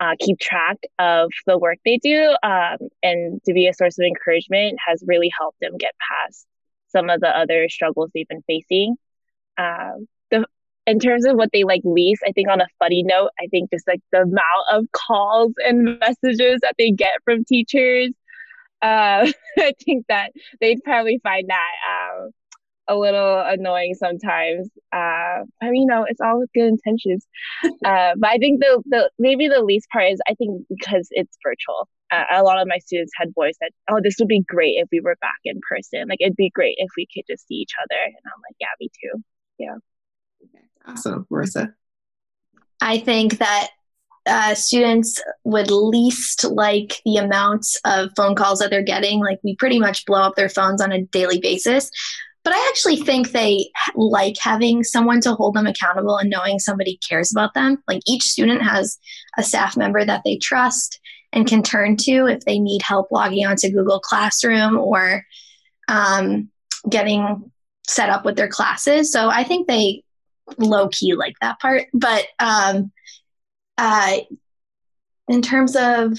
uh, 0.00 0.14
keep 0.20 0.38
track 0.38 0.76
of 0.98 1.30
the 1.46 1.58
work 1.58 1.78
they 1.84 1.98
do 1.98 2.36
um, 2.42 2.76
and 3.02 3.42
to 3.44 3.52
be 3.52 3.66
a 3.66 3.72
source 3.72 3.98
of 3.98 4.04
encouragement 4.04 4.78
has 4.84 5.02
really 5.06 5.30
helped 5.38 5.58
them 5.60 5.76
get 5.78 5.92
past 6.10 6.46
some 6.88 7.10
of 7.10 7.20
the 7.20 7.28
other 7.28 7.68
struggles 7.68 8.10
they've 8.14 8.28
been 8.28 8.42
facing. 8.46 8.96
Um, 9.58 10.06
the 10.30 10.46
in 10.86 11.00
terms 11.00 11.26
of 11.26 11.36
what 11.36 11.50
they 11.52 11.64
like 11.64 11.82
least, 11.84 12.22
I 12.26 12.32
think 12.32 12.48
on 12.48 12.60
a 12.60 12.66
funny 12.78 13.02
note, 13.02 13.30
I 13.40 13.48
think 13.48 13.70
just 13.70 13.86
like 13.88 14.00
the 14.12 14.22
amount 14.22 14.66
of 14.70 14.86
calls 14.92 15.52
and 15.58 15.98
messages 16.00 16.60
that 16.62 16.74
they 16.78 16.90
get 16.90 17.22
from 17.24 17.44
teachers. 17.44 18.10
Uh, 18.82 19.30
I 19.58 19.72
think 19.84 20.06
that 20.08 20.32
they'd 20.60 20.82
probably 20.84 21.18
find 21.22 21.48
that 21.48 21.72
um, 21.90 22.30
a 22.88 22.96
little 22.96 23.40
annoying 23.40 23.94
sometimes. 23.94 24.68
Uh, 24.92 25.42
I 25.60 25.70
mean, 25.70 25.82
you 25.82 25.86
know, 25.86 26.06
it's 26.08 26.20
all 26.20 26.38
with 26.40 26.50
good 26.54 26.68
intentions. 26.68 27.26
Uh, 27.84 28.12
but 28.18 28.30
I 28.30 28.38
think 28.38 28.60
the 28.60 28.82
the 28.86 29.10
maybe 29.18 29.48
the 29.48 29.62
least 29.62 29.86
part 29.92 30.10
is 30.10 30.20
I 30.28 30.34
think 30.34 30.66
because 30.68 31.08
it's 31.10 31.36
virtual. 31.42 31.88
Uh, 32.10 32.24
a 32.32 32.42
lot 32.42 32.60
of 32.60 32.66
my 32.68 32.78
students 32.78 33.12
had 33.16 33.28
voiced 33.34 33.58
that, 33.60 33.70
oh, 33.90 34.00
this 34.02 34.16
would 34.18 34.28
be 34.28 34.42
great 34.46 34.74
if 34.76 34.88
we 34.90 35.00
were 35.00 35.16
back 35.20 35.38
in 35.44 35.60
person. 35.68 36.06
Like 36.08 36.18
it'd 36.20 36.36
be 36.36 36.50
great 36.54 36.74
if 36.78 36.88
we 36.96 37.06
could 37.12 37.24
just 37.28 37.46
see 37.46 37.54
each 37.54 37.72
other. 37.82 38.00
And 38.00 38.14
I'm 38.24 38.42
like, 38.42 38.56
yeah, 38.60 38.68
me 38.80 38.88
too. 39.02 39.22
Yeah. 39.58 39.76
Awesome, 40.86 41.26
Marisa. 41.30 41.72
I 42.80 42.98
think 42.98 43.38
that 43.38 43.68
uh, 44.26 44.54
students 44.54 45.22
would 45.44 45.70
least 45.70 46.44
like 46.44 47.00
the 47.04 47.16
amounts 47.16 47.80
of 47.84 48.10
phone 48.16 48.34
calls 48.34 48.58
that 48.58 48.70
they're 48.70 48.82
getting. 48.82 49.20
Like 49.20 49.38
we 49.44 49.56
pretty 49.56 49.78
much 49.78 50.04
blow 50.04 50.20
up 50.20 50.34
their 50.36 50.48
phones 50.48 50.82
on 50.82 50.92
a 50.92 51.02
daily 51.02 51.38
basis. 51.38 51.90
But 52.44 52.54
I 52.54 52.68
actually 52.68 52.96
think 52.96 53.30
they 53.30 53.70
like 53.96 54.36
having 54.40 54.84
someone 54.84 55.20
to 55.22 55.34
hold 55.34 55.54
them 55.54 55.66
accountable 55.66 56.16
and 56.16 56.30
knowing 56.30 56.58
somebody 56.58 56.98
cares 57.08 57.32
about 57.32 57.54
them. 57.54 57.82
Like 57.88 58.02
each 58.06 58.22
student 58.22 58.62
has 58.62 58.98
a 59.36 59.42
staff 59.42 59.76
member 59.76 60.04
that 60.04 60.22
they 60.24 60.38
trust 60.38 61.00
and 61.32 61.46
can 61.46 61.62
turn 61.62 61.96
to 61.96 62.26
if 62.26 62.40
they 62.40 62.58
need 62.60 62.82
help 62.82 63.08
logging 63.10 63.46
onto 63.46 63.70
Google 63.70 63.98
Classroom 63.98 64.78
or 64.78 65.24
um, 65.88 66.48
getting 66.88 67.50
set 67.88 68.10
up 68.10 68.24
with 68.24 68.36
their 68.36 68.48
classes. 68.48 69.12
So 69.12 69.28
I 69.28 69.42
think 69.42 69.66
they 69.66 70.04
low 70.58 70.88
key 70.88 71.14
like 71.14 71.34
that 71.40 71.58
part. 71.60 71.86
But 71.92 72.26
um, 72.38 72.92
uh, 73.78 74.18
in 75.28 75.42
terms 75.42 75.76
of 75.76 76.18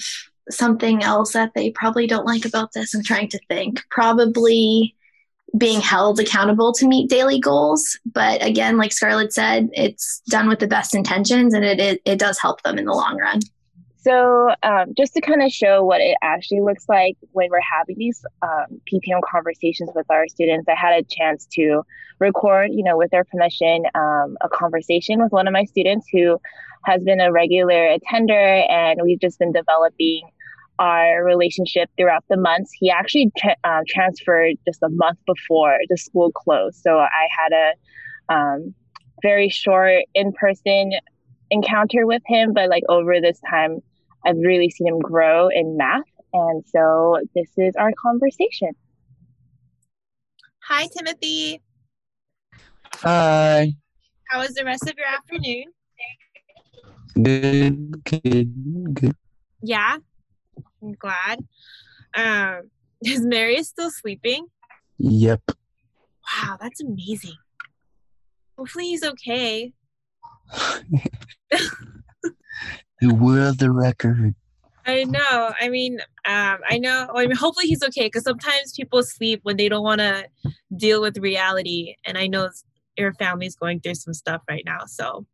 something 0.50 1.02
else 1.02 1.32
that 1.32 1.52
they 1.54 1.70
probably 1.70 2.06
don't 2.06 2.26
like 2.26 2.44
about 2.44 2.72
this, 2.72 2.94
I'm 2.94 3.02
trying 3.02 3.28
to 3.30 3.40
think. 3.48 3.82
Probably 3.90 4.94
being 5.56 5.80
held 5.80 6.20
accountable 6.20 6.72
to 6.74 6.86
meet 6.86 7.08
daily 7.08 7.40
goals. 7.40 7.98
But 8.04 8.44
again, 8.44 8.76
like 8.76 8.92
Scarlet 8.92 9.32
said, 9.32 9.70
it's 9.72 10.20
done 10.28 10.48
with 10.48 10.58
the 10.58 10.66
best 10.66 10.94
intentions 10.94 11.54
and 11.54 11.64
it, 11.64 11.80
it, 11.80 12.02
it 12.04 12.18
does 12.18 12.38
help 12.38 12.62
them 12.62 12.78
in 12.78 12.84
the 12.84 12.92
long 12.92 13.16
run. 13.16 13.40
So, 14.00 14.50
um, 14.62 14.94
just 14.96 15.14
to 15.14 15.20
kind 15.20 15.42
of 15.42 15.50
show 15.50 15.84
what 15.84 16.00
it 16.00 16.16
actually 16.22 16.60
looks 16.60 16.88
like 16.88 17.16
when 17.32 17.50
we're 17.50 17.60
having 17.60 17.96
these 17.98 18.24
um, 18.42 18.80
PPM 18.90 19.20
conversations 19.28 19.90
with 19.94 20.06
our 20.10 20.28
students, 20.28 20.68
I 20.68 20.74
had 20.74 20.98
a 20.98 21.02
chance 21.02 21.46
to 21.54 21.82
record, 22.18 22.70
you 22.72 22.82
know, 22.82 22.96
with 22.96 23.10
their 23.10 23.24
permission, 23.24 23.84
um, 23.94 24.36
a 24.40 24.48
conversation 24.48 25.22
with 25.22 25.32
one 25.32 25.46
of 25.46 25.52
my 25.52 25.64
students 25.64 26.06
who 26.12 26.38
has 26.84 27.02
been 27.02 27.20
a 27.20 27.32
regular 27.32 27.88
attender, 27.88 28.64
and 28.68 29.00
we've 29.02 29.20
just 29.20 29.38
been 29.38 29.52
developing 29.52 30.22
our 30.78 31.24
relationship 31.24 31.90
throughout 31.96 32.24
the 32.28 32.36
months. 32.36 32.70
He 32.78 32.90
actually 32.90 33.30
tra- 33.36 33.56
uh, 33.64 33.80
transferred 33.88 34.56
just 34.66 34.82
a 34.82 34.88
month 34.90 35.18
before 35.26 35.76
the 35.88 35.96
school 35.96 36.30
closed. 36.32 36.80
So 36.82 36.98
I 36.98 37.28
had 37.36 37.52
a 37.52 38.34
um, 38.34 38.74
very 39.22 39.48
short 39.48 40.04
in 40.14 40.32
person 40.32 40.92
encounter 41.50 42.06
with 42.06 42.22
him, 42.26 42.52
but 42.52 42.68
like 42.68 42.84
over 42.88 43.20
this 43.20 43.40
time, 43.50 43.78
I've 44.24 44.36
really 44.36 44.70
seen 44.70 44.86
him 44.86 45.00
grow 45.00 45.48
in 45.48 45.76
math. 45.76 46.02
And 46.32 46.64
so 46.66 47.18
this 47.34 47.48
is 47.56 47.74
our 47.76 47.90
conversation. 48.00 48.70
Hi, 50.64 50.86
Timothy. 50.96 51.62
Hi. 53.02 53.74
How 54.28 54.40
was 54.40 54.54
the 54.54 54.64
rest 54.64 54.88
of 54.88 54.94
your 54.98 55.06
afternoon? 55.06 55.66
Good, 57.14 58.04
good, 58.04 58.94
good. 58.94 59.16
Yeah. 59.62 59.98
I'm 60.82 60.92
glad. 60.94 61.38
Um, 62.16 62.70
is 63.04 63.20
Marius 63.20 63.68
still 63.68 63.92
sleeping? 63.92 64.48
Yep. 64.98 65.42
Wow, 65.48 66.56
that's 66.60 66.80
amazing. 66.80 67.36
Hopefully 68.56 68.86
he's 68.86 69.04
okay. 69.04 69.72
the 71.50 73.14
world 73.14 73.60
the 73.60 73.70
record. 73.70 74.34
I 74.84 75.04
know. 75.04 75.52
I 75.60 75.68
mean, 75.68 76.00
um, 76.26 76.58
I 76.68 76.78
know. 76.78 77.12
I 77.14 77.26
mean, 77.26 77.36
hopefully 77.36 77.66
he's 77.66 77.84
okay 77.84 78.06
because 78.06 78.24
sometimes 78.24 78.72
people 78.74 79.04
sleep 79.04 79.38
when 79.44 79.56
they 79.56 79.68
don't 79.68 79.84
want 79.84 80.00
to 80.00 80.26
deal 80.76 81.00
with 81.00 81.18
reality, 81.18 81.94
and 82.04 82.18
I 82.18 82.26
know 82.26 82.48
your 82.98 83.14
family's 83.14 83.56
going 83.56 83.80
through 83.80 83.94
some 83.94 84.14
stuff 84.14 84.42
right 84.48 84.64
now. 84.64 84.80
So, 84.86 85.26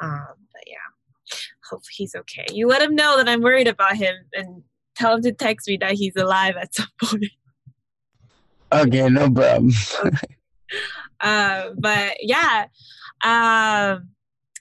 um, 0.00 0.26
but 0.52 0.62
yeah, 0.66 1.36
hope 1.68 1.82
he's 1.90 2.14
okay. 2.14 2.46
You 2.52 2.66
let 2.66 2.82
him 2.82 2.94
know 2.94 3.16
that 3.16 3.28
I'm 3.28 3.42
worried 3.42 3.68
about 3.68 3.96
him, 3.96 4.14
and 4.32 4.62
tell 4.96 5.14
him 5.14 5.22
to 5.22 5.32
text 5.32 5.68
me 5.68 5.76
that 5.78 5.92
he's 5.92 6.16
alive 6.16 6.56
at 6.56 6.74
some 6.74 6.88
point. 7.02 7.32
Okay, 8.72 9.08
no 9.08 9.30
problem. 9.30 9.72
uh, 11.20 11.70
but 11.78 12.16
yeah, 12.20 12.66
um, 13.24 14.10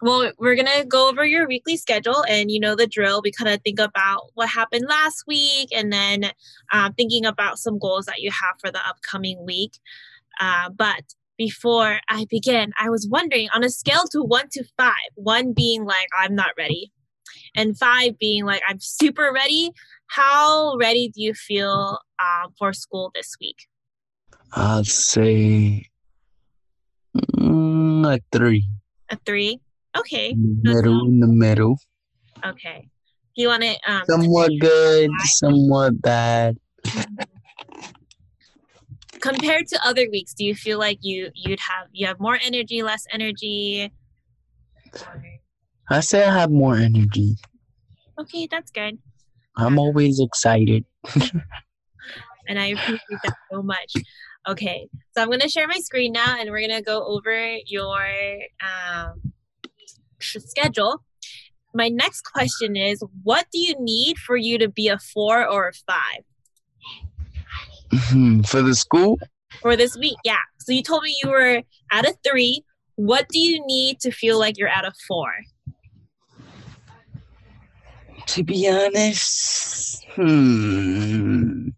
well, 0.01 0.31
we're 0.37 0.55
gonna 0.55 0.85
go 0.85 1.09
over 1.09 1.25
your 1.25 1.47
weekly 1.47 1.75
schedule, 1.75 2.23
and 2.29 2.51
you 2.51 2.59
know 2.59 2.75
the 2.75 2.87
drill. 2.87 3.21
We 3.23 3.31
kind 3.31 3.49
of 3.49 3.61
think 3.63 3.79
about 3.79 4.29
what 4.35 4.49
happened 4.49 4.85
last 4.87 5.23
week, 5.27 5.69
and 5.75 5.91
then 5.91 6.31
um, 6.71 6.93
thinking 6.93 7.25
about 7.25 7.59
some 7.59 7.79
goals 7.79 8.05
that 8.05 8.19
you 8.19 8.31
have 8.31 8.55
for 8.59 8.71
the 8.71 8.85
upcoming 8.87 9.45
week. 9.45 9.73
Uh, 10.39 10.69
but 10.69 11.01
before 11.37 11.99
I 12.09 12.25
begin, 12.29 12.73
I 12.79 12.89
was 12.89 13.07
wondering 13.09 13.49
on 13.53 13.63
a 13.63 13.69
scale 13.69 14.03
to 14.11 14.21
one 14.21 14.49
to 14.51 14.63
five, 14.77 15.11
one 15.15 15.53
being 15.53 15.85
like 15.85 16.07
I'm 16.17 16.35
not 16.35 16.51
ready, 16.57 16.91
and 17.55 17.77
five 17.77 18.17
being 18.19 18.45
like 18.45 18.61
I'm 18.67 18.79
super 18.79 19.31
ready. 19.33 19.71
How 20.07 20.75
ready 20.77 21.09
do 21.09 21.21
you 21.21 21.33
feel 21.33 21.99
uh, 22.19 22.47
for 22.57 22.73
school 22.73 23.11
this 23.13 23.35
week? 23.39 23.67
I'd 24.53 24.87
say 24.87 25.87
mm, 27.37 28.15
a 28.15 28.19
three. 28.31 28.67
A 29.09 29.17
three. 29.25 29.59
Okay. 29.97 30.35
Middle 30.37 31.05
in 31.07 31.19
the 31.19 31.27
middle. 31.27 31.79
Okay. 32.45 32.89
Do 33.35 33.41
you 33.41 33.49
want 33.49 33.63
to 33.63 33.77
um 33.87 34.03
somewhat 34.09 34.51
good, 34.59 35.09
somewhat 35.25 36.01
bad. 36.01 36.57
Compared 39.21 39.67
to 39.67 39.79
other 39.85 40.07
weeks, 40.11 40.33
do 40.33 40.43
you 40.43 40.55
feel 40.55 40.79
like 40.79 40.99
you 41.01 41.29
you'd 41.33 41.59
have 41.59 41.87
you 41.91 42.07
have 42.07 42.19
more 42.19 42.37
energy, 42.43 42.83
less 42.83 43.05
energy? 43.11 43.91
I 45.89 45.99
say 46.01 46.23
I 46.23 46.33
have 46.33 46.51
more 46.51 46.75
energy. 46.75 47.35
Okay, 48.19 48.47
that's 48.49 48.71
good. 48.71 48.99
I'm 49.55 49.79
always 49.79 50.19
excited. 50.19 50.85
and 52.47 52.59
I 52.59 52.67
appreciate 52.67 53.19
that 53.23 53.35
so 53.51 53.61
much. 53.63 53.93
Okay, 54.47 54.87
so 55.13 55.21
I'm 55.21 55.29
gonna 55.29 55.49
share 55.49 55.67
my 55.67 55.79
screen 55.79 56.13
now, 56.13 56.37
and 56.39 56.49
we're 56.49 56.61
gonna 56.61 56.81
go 56.81 57.05
over 57.05 57.57
your 57.65 57.99
um, 58.61 59.33
schedule. 60.19 61.03
My 61.73 61.89
next 61.89 62.21
question 62.21 62.75
is 62.75 63.03
what 63.23 63.45
do 63.51 63.59
you 63.59 63.75
need 63.79 64.17
for 64.17 64.37
you 64.37 64.57
to 64.57 64.67
be 64.67 64.87
a 64.87 64.97
four 64.97 65.47
or 65.47 65.67
a 65.69 65.73
five? 65.73 66.23
Mm-hmm. 67.91 68.41
For 68.41 68.61
the 68.61 68.75
school? 68.75 69.19
For 69.61 69.75
this 69.75 69.97
week, 69.97 70.17
yeah. 70.23 70.37
So 70.59 70.71
you 70.71 70.83
told 70.83 71.03
me 71.03 71.15
you 71.23 71.29
were 71.29 71.61
at 71.91 72.05
a 72.05 72.13
three. 72.23 72.63
What 72.95 73.27
do 73.29 73.39
you 73.39 73.65
need 73.65 73.99
to 74.01 74.11
feel 74.11 74.39
like 74.39 74.57
you're 74.57 74.67
at 74.67 74.85
a 74.85 74.91
four? 75.07 75.31
To 78.27 78.43
be 78.43 78.67
honest, 78.67 80.03
hmm, 80.15 81.69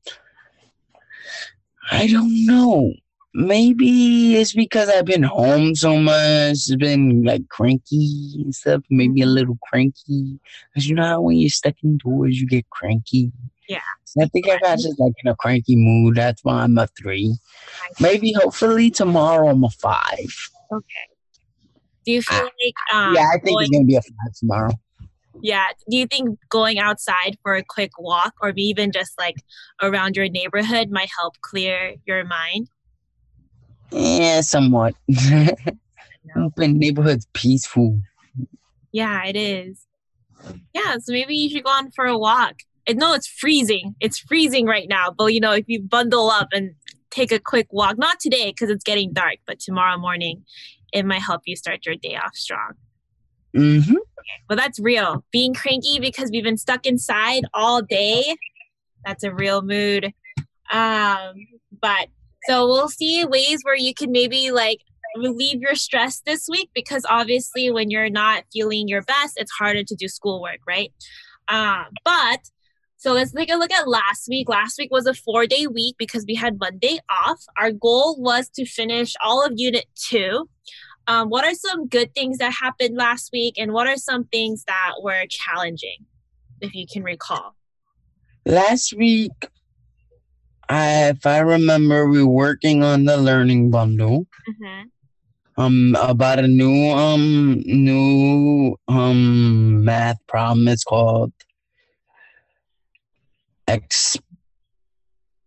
I 1.91 2.08
don't 2.08 2.45
know. 2.45 2.93
Maybe 3.36 4.36
it's 4.36 4.54
because 4.54 4.89
I've 4.89 5.06
been 5.06 5.22
home 5.22 5.76
so 5.76 5.98
much. 5.98 6.52
It's 6.52 6.76
been 6.76 7.24
like 7.24 7.48
cranky 7.50 8.41
and 8.43 8.56
stuff. 8.56 8.82
Maybe 8.89 9.22
a 9.22 9.28
little 9.28 9.60
cranky. 9.69 10.39
Cause 10.74 10.88
you 10.88 10.95
know 10.95 11.06
how 11.06 11.22
when 11.22 11.38
you're 11.38 11.50
stuck 11.50 11.76
indoors, 11.84 12.41
you 12.41 12.48
get 12.48 12.67
cranky. 12.72 13.32
Yeah. 13.69 13.82
I 14.19 14.25
think 14.25 14.49
I 14.49 14.58
got 14.58 14.79
just 14.79 14.99
like 14.99 15.13
in 15.23 15.29
a 15.29 15.36
cranky 15.36 15.75
mood. 15.75 16.15
That's 16.15 16.43
why 16.43 16.63
I'm 16.63 16.75
a 16.79 16.88
three. 16.88 17.38
Maybe 17.99 18.34
hopefully 18.34 18.89
tomorrow 18.89 19.47
I'm 19.47 19.63
a 19.63 19.69
five. 19.69 20.49
Okay. 20.73 21.08
Do 22.03 22.12
you 22.13 22.23
feel 22.23 22.43
like 22.43 22.93
um, 22.93 23.13
yeah, 23.13 23.27
I 23.32 23.38
think 23.38 23.55
going, 23.58 23.65
it's 23.65 23.69
gonna 23.69 23.86
be 23.86 23.95
a 23.95 24.01
five 24.01 24.34
tomorrow. 24.39 24.71
yeah? 25.43 25.67
Do 25.88 25.97
you 25.97 26.08
think 26.08 26.39
going 26.49 26.79
outside 26.79 27.38
for 27.43 27.53
a 27.53 27.63
quick 27.63 27.91
walk 27.99 28.34
or 28.41 28.53
even 28.55 28.91
just 28.91 29.13
like 29.19 29.36
around 29.84 30.15
your 30.15 30.27
neighborhood 30.27 30.89
might 30.89 31.10
help 31.19 31.36
clear 31.41 31.93
your 32.08 32.25
mind? 32.25 32.69
Yeah, 33.91 34.41
somewhat. 34.41 34.95
Open 36.36 36.79
neighborhood's 36.79 37.27
peaceful. 37.34 38.01
Yeah, 38.91 39.25
it 39.25 39.36
is. 39.36 39.86
Yeah, 40.73 40.97
so 40.97 41.12
maybe 41.12 41.36
you 41.36 41.49
should 41.49 41.63
go 41.63 41.69
on 41.69 41.91
for 41.91 42.05
a 42.05 42.17
walk. 42.17 42.55
I 42.88 42.94
know 42.94 43.13
it's 43.13 43.28
freezing. 43.28 43.96
It's 44.00 44.20
freezing 44.20 44.65
right 44.65 44.88
now, 44.89 45.13
but 45.15 45.28
you 45.28 45.39
know, 45.39 45.52
if 45.52 45.65
you 45.68 45.82
bundle 45.82 46.30
up 46.30 46.50
and 46.52 46.72
take 47.12 47.32
a 47.32 47.39
quick 47.39 47.68
walk, 47.72 47.98
not 47.98 48.20
today 48.20 48.52
because 48.52 48.70
it's 48.70 48.84
getting 48.84 49.13
dark, 49.13 49.38
but 49.46 49.60
tomorrow 49.60 49.98
morning, 49.98 50.44
it 50.94 51.06
might 51.06 51.22
help 51.22 51.42
you 51.46 51.56
start 51.56 51.86
your 51.86 51.96
day 51.96 52.15
off 52.15 52.36
strong. 52.36 52.74
Mm-hmm. 53.56 53.96
Well, 54.48 54.58
that's 54.58 54.80
real. 54.80 55.24
Being 55.32 55.54
cranky 55.54 56.00
because 56.00 56.30
we've 56.32 56.44
been 56.44 56.58
stuck 56.58 56.86
inside 56.86 57.44
all 57.54 57.82
day, 57.82 58.36
that's 59.06 59.24
a 59.24 59.34
real 59.34 59.62
mood. 59.62 60.13
Um, 60.72 61.34
but 61.82 62.10
so 62.44 62.68
we'll 62.68 62.89
see 62.89 63.26
ways 63.26 63.62
where 63.63 63.76
you 63.76 63.94
can 63.94 64.12
maybe 64.12 64.52
like 64.52 64.82
relieve 65.18 65.62
your 65.62 65.76
stress 65.76 66.22
this 66.26 66.48
week 66.48 66.70
because 66.74 67.06
obviously 67.10 67.72
when 67.72 67.89
you're 67.89 68.10
not 68.10 68.44
feeling 68.54 68.88
your 68.88 69.02
best, 69.02 69.34
it's 69.38 69.52
harder 69.52 69.84
to 69.84 69.96
do 69.96 70.08
schoolwork, 70.08 70.60
right? 70.68 70.94
Um, 71.48 71.88
but 72.06 72.39
so 73.00 73.14
let's 73.14 73.32
take 73.32 73.50
a 73.50 73.56
look 73.56 73.72
at 73.72 73.88
last 73.88 74.28
week. 74.28 74.50
Last 74.50 74.78
week 74.78 74.92
was 74.92 75.06
a 75.06 75.14
four 75.14 75.48
day 75.48 75.68
week 75.68 75.96
because 75.98 76.26
we 76.28 76.36
had 76.36 76.60
Monday 76.60 77.00
off. 77.10 77.42
Our 77.58 77.72
goal 77.72 78.18
was 78.20 78.50
to 78.56 78.66
finish 78.66 79.16
all 79.24 79.44
of 79.44 79.54
unit 79.56 79.86
two. 79.96 80.50
Um, 81.08 81.30
what 81.30 81.46
are 81.46 81.54
some 81.56 81.88
good 81.88 82.14
things 82.14 82.40
that 82.40 82.52
happened 82.52 82.98
last 82.98 83.30
week, 83.32 83.56
and 83.58 83.72
what 83.72 83.88
are 83.88 83.96
some 83.96 84.26
things 84.26 84.66
that 84.66 84.96
were 85.02 85.26
challenging, 85.30 86.06
if 86.60 86.76
you 86.76 86.86
can 86.92 87.04
recall? 87.04 87.56
Last 88.46 88.94
week, 88.94 89.32
I, 90.68 91.08
if 91.08 91.26
I 91.26 91.40
remember, 91.40 92.06
we 92.10 92.22
were 92.22 92.30
working 92.30 92.84
on 92.84 93.06
the 93.06 93.16
learning 93.16 93.72
bundle. 93.72 94.28
Mm-hmm. 94.50 94.88
Um, 95.56 95.96
about 96.00 96.40
a 96.40 96.48
new 96.48 96.90
um 96.92 97.64
new 97.66 98.76
um 98.90 99.86
math 99.86 100.18
problem. 100.28 100.68
It's 100.68 100.84
called 100.84 101.34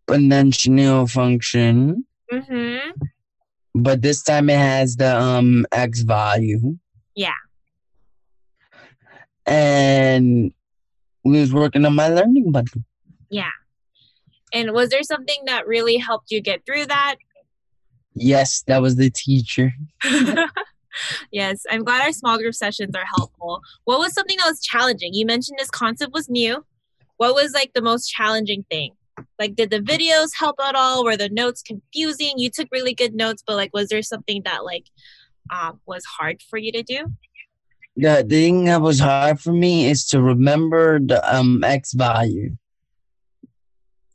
exponential 0.09 1.11
function, 1.11 2.05
Mm-hmm. 2.33 2.91
but 3.75 4.01
this 4.01 4.23
time 4.23 4.49
it 4.49 4.57
has 4.57 4.97
the 4.97 5.15
um 5.21 5.67
x 5.73 6.01
value. 6.01 6.79
Yeah. 7.15 7.33
And 9.45 10.53
we 11.25 11.41
was 11.41 11.53
working 11.53 11.85
on 11.85 11.95
my 11.95 12.09
learning 12.09 12.53
bundle. 12.53 12.83
Yeah. 13.29 13.51
And 14.55 14.73
was 14.73 14.89
there 14.91 15.03
something 15.03 15.43
that 15.47 15.67
really 15.67 15.97
helped 15.99 16.31
you 16.31 16.41
get 16.41 16.65
through 16.65 16.87
that? 16.87 17.17
Yes, 18.15 18.63
that 18.67 18.81
was 18.81 18.97
the 18.97 19.11
teacher. 19.11 19.73
yes, 21.33 21.65
I'm 21.71 21.85
glad 21.85 22.03
our 22.03 22.13
small 22.13 22.39
group 22.39 22.55
sessions 22.55 22.95
are 22.95 23.07
helpful. 23.17 23.61
What 23.85 23.99
was 23.99 24.13
something 24.15 24.37
that 24.39 24.47
was 24.49 24.61
challenging? 24.63 25.13
You 25.15 25.27
mentioned 25.27 25.59
this 25.59 25.71
concept 25.71 26.13
was 26.13 26.29
new. 26.31 26.65
What 27.23 27.37
was 27.37 27.53
like 27.53 27.71
the 27.73 27.83
most 27.83 28.09
challenging 28.09 28.65
thing? 28.69 28.95
Like, 29.39 29.55
did 29.55 29.71
the 29.71 29.79
videos 29.79 30.31
help 30.37 30.57
at 30.61 30.75
all? 30.75 31.05
Were 31.05 31.17
the 31.17 31.29
notes 31.29 31.63
confusing? 31.63 32.33
You 32.37 32.51
took 32.51 32.67
really 32.73 32.95
good 32.95 33.15
notes, 33.15 33.45
but 33.47 33.55
like, 33.55 33.71
was 33.73 33.91
there 33.91 34.03
something 34.03 34.43
that 34.45 34.65
like 34.65 34.87
um, 35.49 35.81
was 35.87 36.05
hard 36.05 36.43
for 36.43 36.59
you 36.59 36.73
to 36.73 36.83
do? 36.83 37.15
The 37.97 38.27
thing 38.29 38.65
that 38.65 38.83
was 38.83 38.99
hard 38.99 39.39
for 39.39 39.53
me 39.53 39.89
is 39.89 40.05
to 40.07 40.21
remember 40.21 40.99
the 40.99 41.23
um 41.33 41.63
x 41.63 41.93
value. 41.93 42.57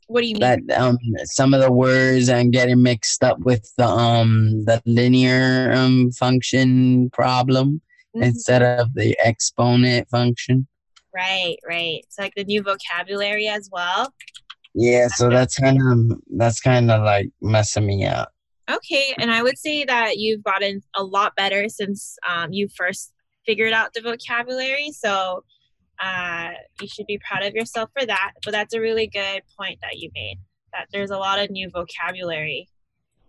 What 0.08 0.20
do 0.20 0.26
you 0.26 0.34
mean? 0.34 0.66
That 0.66 0.78
um 0.78 0.98
some 1.24 1.54
of 1.54 1.62
the 1.62 1.72
words 1.72 2.28
I'm 2.28 2.50
getting 2.50 2.82
mixed 2.82 3.24
up 3.24 3.38
with 3.38 3.72
the 3.78 3.86
um 3.86 4.66
the 4.66 4.82
linear 4.84 5.72
um 5.72 6.10
function 6.10 7.08
problem 7.08 7.80
Mhm. 8.14 8.24
instead 8.24 8.62
of 8.62 8.92
the 8.92 9.16
exponent 9.24 10.10
function. 10.10 10.66
Right, 11.14 11.56
right. 11.66 12.00
It's 12.04 12.18
like 12.18 12.34
the 12.36 12.44
new 12.44 12.62
vocabulary 12.62 13.48
as 13.48 13.68
well. 13.72 14.12
Yeah, 14.74 15.08
so 15.08 15.28
that's 15.28 15.58
kind 15.58 15.78
of 15.80 16.18
that's 16.36 16.60
kind 16.60 16.90
of 16.90 17.02
like 17.02 17.30
messing 17.40 17.86
me 17.86 18.04
up. 18.04 18.32
Okay, 18.70 19.14
and 19.18 19.30
I 19.30 19.42
would 19.42 19.58
say 19.58 19.84
that 19.84 20.18
you've 20.18 20.44
gotten 20.44 20.82
a 20.94 21.02
lot 21.02 21.34
better 21.34 21.68
since 21.68 22.16
um, 22.28 22.52
you 22.52 22.68
first 22.76 23.12
figured 23.46 23.72
out 23.72 23.94
the 23.94 24.02
vocabulary. 24.02 24.92
So 24.92 25.42
uh, 26.00 26.50
you 26.80 26.86
should 26.86 27.06
be 27.06 27.18
proud 27.26 27.44
of 27.44 27.54
yourself 27.54 27.90
for 27.98 28.06
that. 28.06 28.32
But 28.44 28.52
that's 28.52 28.74
a 28.74 28.80
really 28.80 29.06
good 29.06 29.42
point 29.58 29.78
that 29.82 29.96
you 29.96 30.10
made. 30.14 30.38
That 30.72 30.86
there's 30.92 31.10
a 31.10 31.18
lot 31.18 31.40
of 31.40 31.50
new 31.50 31.70
vocabulary. 31.70 32.68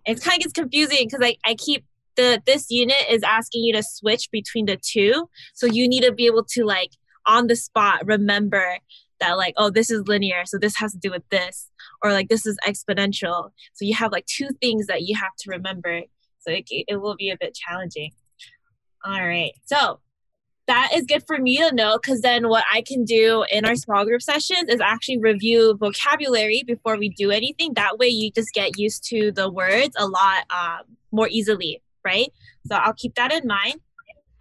It 0.06 0.22
kind 0.22 0.38
of 0.38 0.42
gets 0.42 0.54
confusing 0.54 1.08
because 1.08 1.22
I, 1.24 1.38
I 1.46 1.56
keep 1.56 1.86
the 2.16 2.42
this 2.46 2.70
unit 2.70 2.98
is 3.10 3.24
asking 3.24 3.64
you 3.64 3.74
to 3.74 3.84
switch 3.84 4.30
between 4.32 4.66
the 4.66 4.78
two. 4.78 5.30
So 5.54 5.66
you 5.66 5.88
need 5.88 6.04
to 6.04 6.12
be 6.12 6.26
able 6.26 6.44
to 6.52 6.66
like 6.66 6.92
on 7.26 7.48
the 7.48 7.56
spot 7.56 8.06
remember 8.06 8.78
that 9.20 9.38
like 9.38 9.54
oh 9.58 9.70
this 9.70 9.92
is 9.92 10.08
linear 10.08 10.46
so 10.46 10.58
this 10.58 10.78
has 10.78 10.94
to 10.94 11.00
do 11.00 11.12
with 11.12 11.28
this 11.30 11.70
or 12.04 12.12
like 12.12 12.30
this 12.30 12.46
is 12.46 12.58
exponential. 12.66 13.52
So 13.74 13.86
you 13.86 13.96
have 13.96 14.12
like 14.12 14.26
two 14.26 14.50
things 14.62 14.88
that 14.88 15.04
you 15.04 15.16
have 15.18 15.36
to 15.40 15.52
remember. 15.52 16.02
So 16.40 16.52
it, 16.52 16.66
it 16.70 17.02
will 17.02 17.16
be 17.16 17.30
a 17.30 17.38
bit 17.40 17.54
challenging. 17.54 18.12
All 19.06 19.26
right. 19.26 19.52
So 19.66 20.00
that 20.68 20.92
is 20.94 21.06
good 21.06 21.24
for 21.26 21.38
me 21.38 21.58
to 21.58 21.74
know 21.74 21.98
because 22.00 22.22
then 22.22 22.48
what 22.48 22.64
i 22.72 22.84
can 22.84 23.04
do 23.04 23.44
in 23.52 23.66
our 23.66 23.76
small 23.76 24.06
group 24.06 24.22
sessions 24.22 24.70
is 24.70 24.80
actually 24.80 25.18
review 25.18 25.76
vocabulary 25.80 26.64
before 26.66 26.96
we 26.98 27.10
do 27.10 27.32
anything. 27.32 27.74
That 27.74 27.98
way 27.98 28.08
you 28.08 28.32
just 28.32 28.54
get 28.54 28.78
used 28.78 29.04
to 29.06 29.32
the 29.32 29.50
words 29.50 29.96
a 29.98 30.08
lot 30.08 30.46
um, 30.50 30.98
more 31.12 31.28
easily 31.30 31.82
right? 32.06 32.32
So 32.68 32.76
i'll 32.76 32.94
keep 32.94 33.16
that 33.16 33.34
in 33.34 33.46
mind. 33.48 33.82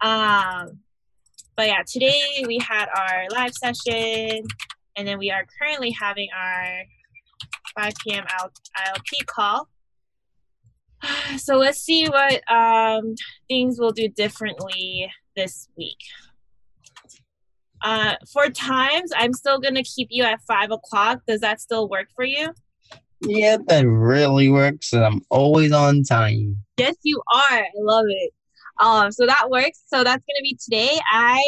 Um, 0.01 0.79
but 1.59 1.67
yeah 1.67 1.83
today 1.85 2.21
we 2.47 2.57
had 2.57 2.87
our 2.95 3.27
live 3.33 3.53
session 3.53 4.45
and 4.95 5.05
then 5.05 5.17
we 5.17 5.29
are 5.29 5.45
currently 5.59 5.91
having 5.91 6.29
our 6.33 6.83
5 7.75 7.93
p.m. 8.01 8.23
ILP 8.25 9.25
call. 9.25 9.67
So 11.37 11.57
let's 11.57 11.79
see 11.79 12.07
what 12.07 12.41
um, 12.49 13.15
things 13.49 13.77
we'll 13.77 13.91
do 13.91 14.07
differently 14.07 15.11
this 15.35 15.67
week. 15.77 15.97
Uh, 17.81 18.15
for 18.33 18.49
times, 18.49 19.11
I'm 19.15 19.33
still 19.33 19.59
gonna 19.59 19.83
keep 19.83 20.07
you 20.11 20.23
at 20.23 20.41
five 20.47 20.71
o'clock. 20.71 21.21
Does 21.27 21.41
that 21.41 21.59
still 21.59 21.89
work 21.89 22.07
for 22.15 22.25
you? 22.25 22.53
Yeah, 23.21 23.57
that 23.67 23.85
really 23.85 24.49
works. 24.49 24.93
and 24.93 25.03
I'm 25.05 25.21
always 25.29 25.73
on 25.73 26.03
time. 26.03 26.57
Yes, 26.77 26.95
you 27.03 27.21
are. 27.33 27.59
I 27.59 27.69
love 27.77 28.05
it. 28.07 28.33
Um, 28.79 29.11
so 29.11 29.25
that 29.25 29.49
works. 29.49 29.81
So 29.87 30.03
that's 30.03 30.23
gonna 30.23 30.43
be 30.43 30.57
today. 30.63 30.97
I 31.11 31.41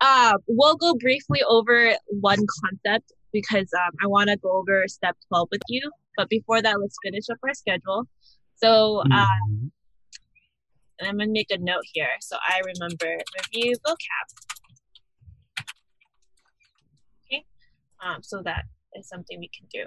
uh 0.00 0.34
will 0.48 0.76
go 0.76 0.94
briefly 0.94 1.42
over 1.48 1.92
one 2.08 2.44
concept 2.62 3.12
because 3.32 3.68
um, 3.74 3.92
I 4.02 4.06
want 4.06 4.28
to 4.30 4.36
go 4.36 4.50
over 4.56 4.84
step 4.88 5.16
12 5.28 5.48
with 5.52 5.62
you. 5.68 5.90
But 6.16 6.28
before 6.28 6.60
that, 6.62 6.80
let's 6.80 6.96
finish 7.02 7.24
up 7.30 7.38
our 7.44 7.54
schedule. 7.54 8.04
So 8.56 9.02
uh, 9.12 9.26
Mhm. 9.26 9.70
and 10.98 11.08
I'm 11.08 11.18
gonna 11.18 11.30
make 11.30 11.50
a 11.50 11.58
note 11.58 11.84
here 11.92 12.08
so 12.20 12.36
I 12.48 12.60
remember 12.64 13.18
review 13.52 13.74
vocab. 13.86 14.26
Okay, 17.26 17.44
um, 18.02 18.22
so 18.22 18.42
that 18.42 18.64
is 18.94 19.08
something 19.08 19.38
we 19.38 19.48
can 19.56 19.66
do. 19.72 19.84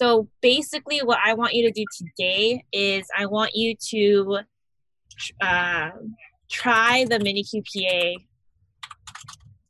So 0.00 0.28
basically, 0.40 1.00
what 1.00 1.18
I 1.24 1.34
want 1.34 1.54
you 1.54 1.66
to 1.66 1.72
do 1.72 1.84
today 1.96 2.64
is 2.72 3.06
I 3.16 3.26
want 3.26 3.52
you 3.54 3.74
to 3.90 4.38
uh, 5.40 5.90
try 6.50 7.04
the 7.08 7.18
mini 7.18 7.44
QPA. 7.44 8.16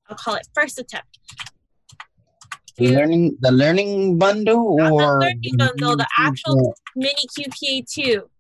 I'll 0.09 0.17
call 0.17 0.35
it 0.37 0.47
first 0.55 0.79
attempt. 0.79 1.19
The 2.77 2.95
learning 2.95 3.37
the 3.41 3.51
learning 3.51 4.19
bundle 4.19 4.77
Not 4.77 4.89
the 4.89 4.95
or 4.95 5.21
learning 5.21 5.57
bundle, 5.57 5.97
the 5.97 6.07
actual 6.17 6.75
mini 6.95 7.25
QPA 7.37 7.85
two. 7.93 8.31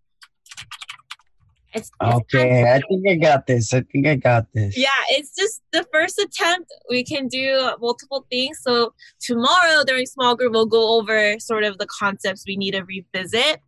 It's, 1.74 1.90
it's 2.00 2.14
Okay, 2.14 2.62
I 2.72 2.80
think 2.88 3.06
I 3.06 3.16
got 3.16 3.46
this. 3.46 3.74
I 3.74 3.82
think 3.82 4.06
I 4.06 4.14
got 4.14 4.46
this. 4.54 4.76
yeah 4.76 4.88
it's 5.10 5.34
just 5.36 5.60
the 5.72 5.84
first 5.92 6.18
attempt 6.18 6.72
we 6.88 7.04
can 7.04 7.28
do 7.28 7.72
multiple 7.80 8.26
things 8.30 8.60
so 8.62 8.94
tomorrow 9.20 9.84
during 9.86 10.06
small 10.06 10.34
group 10.34 10.52
we'll 10.52 10.66
go 10.66 10.98
over 10.98 11.38
sort 11.38 11.64
of 11.64 11.76
the 11.78 11.86
concepts 11.86 12.44
we 12.46 12.56
need 12.56 12.70
to 12.72 12.82
revisit 12.84 13.58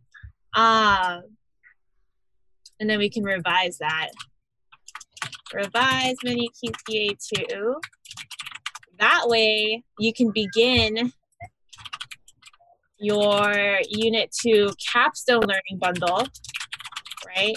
um 0.55 1.21
and 2.81 2.89
then 2.89 2.97
we 2.97 3.09
can 3.09 3.23
revise 3.23 3.77
that. 3.77 4.09
Revise 5.53 6.15
mini 6.23 6.49
QTA 6.49 7.15
2. 7.49 7.75
That 8.97 9.25
way 9.25 9.83
you 9.99 10.11
can 10.11 10.31
begin 10.31 11.13
your 12.97 13.79
Unit 13.87 14.35
2 14.43 14.73
capstone 14.91 15.41
learning 15.41 15.77
bundle, 15.79 16.25
right? 17.27 17.55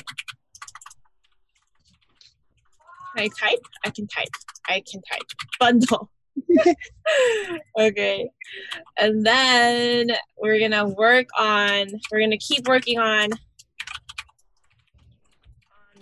Can 3.16 3.24
I 3.24 3.28
type? 3.28 3.60
I 3.84 3.90
can 3.90 4.06
type. 4.06 4.28
I 4.68 4.82
can 4.90 5.00
type. 5.10 5.22
Bundle. 5.58 6.10
okay. 7.78 8.28
And 8.98 9.24
then 9.24 10.10
we're 10.36 10.58
going 10.58 10.72
to 10.72 10.84
work 10.84 11.28
on, 11.38 11.86
we're 12.10 12.18
going 12.18 12.30
to 12.30 12.38
keep 12.38 12.66
working 12.68 12.98
on 12.98 13.30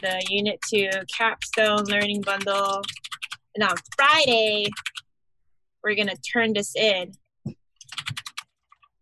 the 0.02 0.22
Unit 0.28 0.58
2 0.68 0.90
Capstone 1.16 1.84
Learning 1.84 2.20
Bundle. 2.20 2.82
And 3.54 3.62
on 3.62 3.76
Friday, 3.96 4.66
we're 5.82 5.94
going 5.94 6.08
to 6.08 6.16
turn 6.16 6.52
this 6.52 6.74
in. 6.76 7.12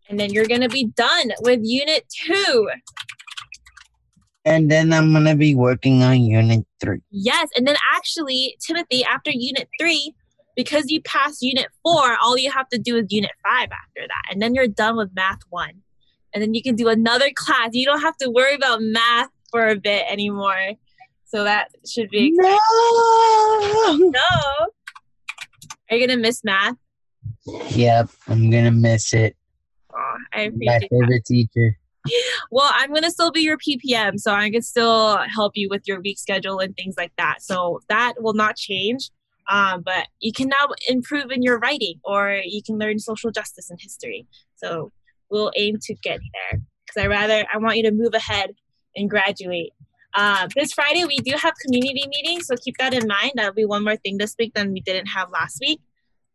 And 0.09 0.19
then 0.19 0.33
you're 0.33 0.47
going 0.47 0.61
to 0.61 0.69
be 0.69 0.87
done 0.87 1.31
with 1.41 1.61
Unit 1.63 2.05
2. 2.27 2.71
And 4.45 4.71
then 4.71 4.93
I'm 4.93 5.13
going 5.13 5.25
to 5.27 5.37
be 5.37 5.55
working 5.55 6.03
on 6.03 6.21
Unit 6.21 6.65
3. 6.81 7.01
Yes. 7.11 7.49
And 7.57 7.67
then 7.67 7.77
actually, 7.95 8.57
Timothy, 8.61 9.05
after 9.05 9.31
Unit 9.33 9.69
3, 9.81 10.15
because 10.57 10.91
you 10.91 11.01
passed 11.03 11.43
Unit 11.43 11.69
4, 11.83 12.17
all 12.23 12.37
you 12.37 12.51
have 12.51 12.69
to 12.71 12.79
do 12.79 12.97
is 12.97 13.07
Unit 13.11 13.31
5 13.43 13.63
after 13.63 14.07
that. 14.07 14.33
And 14.33 14.43
then 14.43 14.55
you're 14.55 14.69
done 14.69 14.97
with 14.97 15.11
Math 15.15 15.41
1. 15.49 15.71
And 16.35 16.43
then 16.43 16.55
you 16.55 16.63
can 16.63 16.77
do 16.77 16.89
another 16.89 17.31
class. 17.35 17.71
You 17.73 17.87
don't 17.87 18.03
have 18.03 18.17
to 18.19 18.31
worry 18.31 18.55
about 18.55 18.83
math 18.83 19.31
for 19.51 19.69
a 19.69 19.77
bit 19.77 20.05
anymore. 20.09 20.75
So 21.31 21.45
that 21.45 21.69
should 21.87 22.11
be 22.11 22.35
exciting. 22.37 22.59
No! 24.01 24.11
No. 24.11 24.67
Are 25.89 25.97
you 25.97 26.05
gonna 26.07 26.21
miss 26.21 26.43
math? 26.43 26.75
Yep, 27.47 28.11
I'm 28.27 28.51
to 28.51 28.71
miss 28.73 29.15
it. 29.15 29.37
Aw, 29.95 30.17
I 30.33 30.49
My 30.49 30.75
appreciate 30.75 30.81
that. 30.81 30.89
favorite 30.91 31.25
teacher. 31.25 31.79
Well, 32.51 32.69
I'm 32.73 32.93
gonna 32.93 33.13
still 33.13 33.31
be 33.31 33.43
your 33.43 33.59
PPM, 33.59 34.19
so 34.19 34.33
I 34.33 34.51
can 34.51 34.63
still 34.63 35.19
help 35.19 35.53
you 35.55 35.69
with 35.71 35.87
your 35.87 36.01
week 36.01 36.19
schedule 36.19 36.59
and 36.59 36.75
things 36.75 36.97
like 36.99 37.13
that. 37.17 37.43
So 37.43 37.81
that 37.89 38.15
will 38.19 38.35
not 38.35 38.57
change. 38.57 39.11
Um, 39.49 39.83
but 39.83 40.09
you 40.19 40.33
can 40.33 40.49
now 40.49 40.67
improve 40.89 41.31
in 41.31 41.43
your 41.43 41.61
writing, 41.61 42.01
or 42.05 42.41
you 42.45 42.61
can 42.65 42.77
learn 42.77 42.99
social 42.99 43.31
justice 43.31 43.71
and 43.71 43.79
history. 43.81 44.27
So 44.57 44.91
we'll 45.31 45.53
aim 45.57 45.77
to 45.83 45.95
get 46.03 46.19
there 46.51 46.61
because 46.87 47.05
I 47.05 47.07
rather 47.07 47.47
I 47.53 47.59
want 47.59 47.77
you 47.77 47.85
to 47.85 47.93
move 47.93 48.15
ahead 48.15 48.51
and 48.97 49.09
graduate. 49.09 49.73
Uh, 50.15 50.49
this 50.57 50.73
Friday 50.73 51.05
we 51.05 51.17
do 51.19 51.33
have 51.37 51.55
community 51.65 52.05
meetings, 52.09 52.47
so 52.47 52.57
keep 52.57 52.77
that 52.79 52.93
in 52.93 53.07
mind. 53.07 53.33
That'll 53.37 53.53
be 53.53 53.65
one 53.65 53.85
more 53.85 53.97
thing 53.97 54.19
this 54.19 54.35
week 54.39 54.55
than 54.55 54.73
we 54.73 54.81
didn't 54.81 55.07
have 55.07 55.31
last 55.31 55.59
week. 55.61 55.81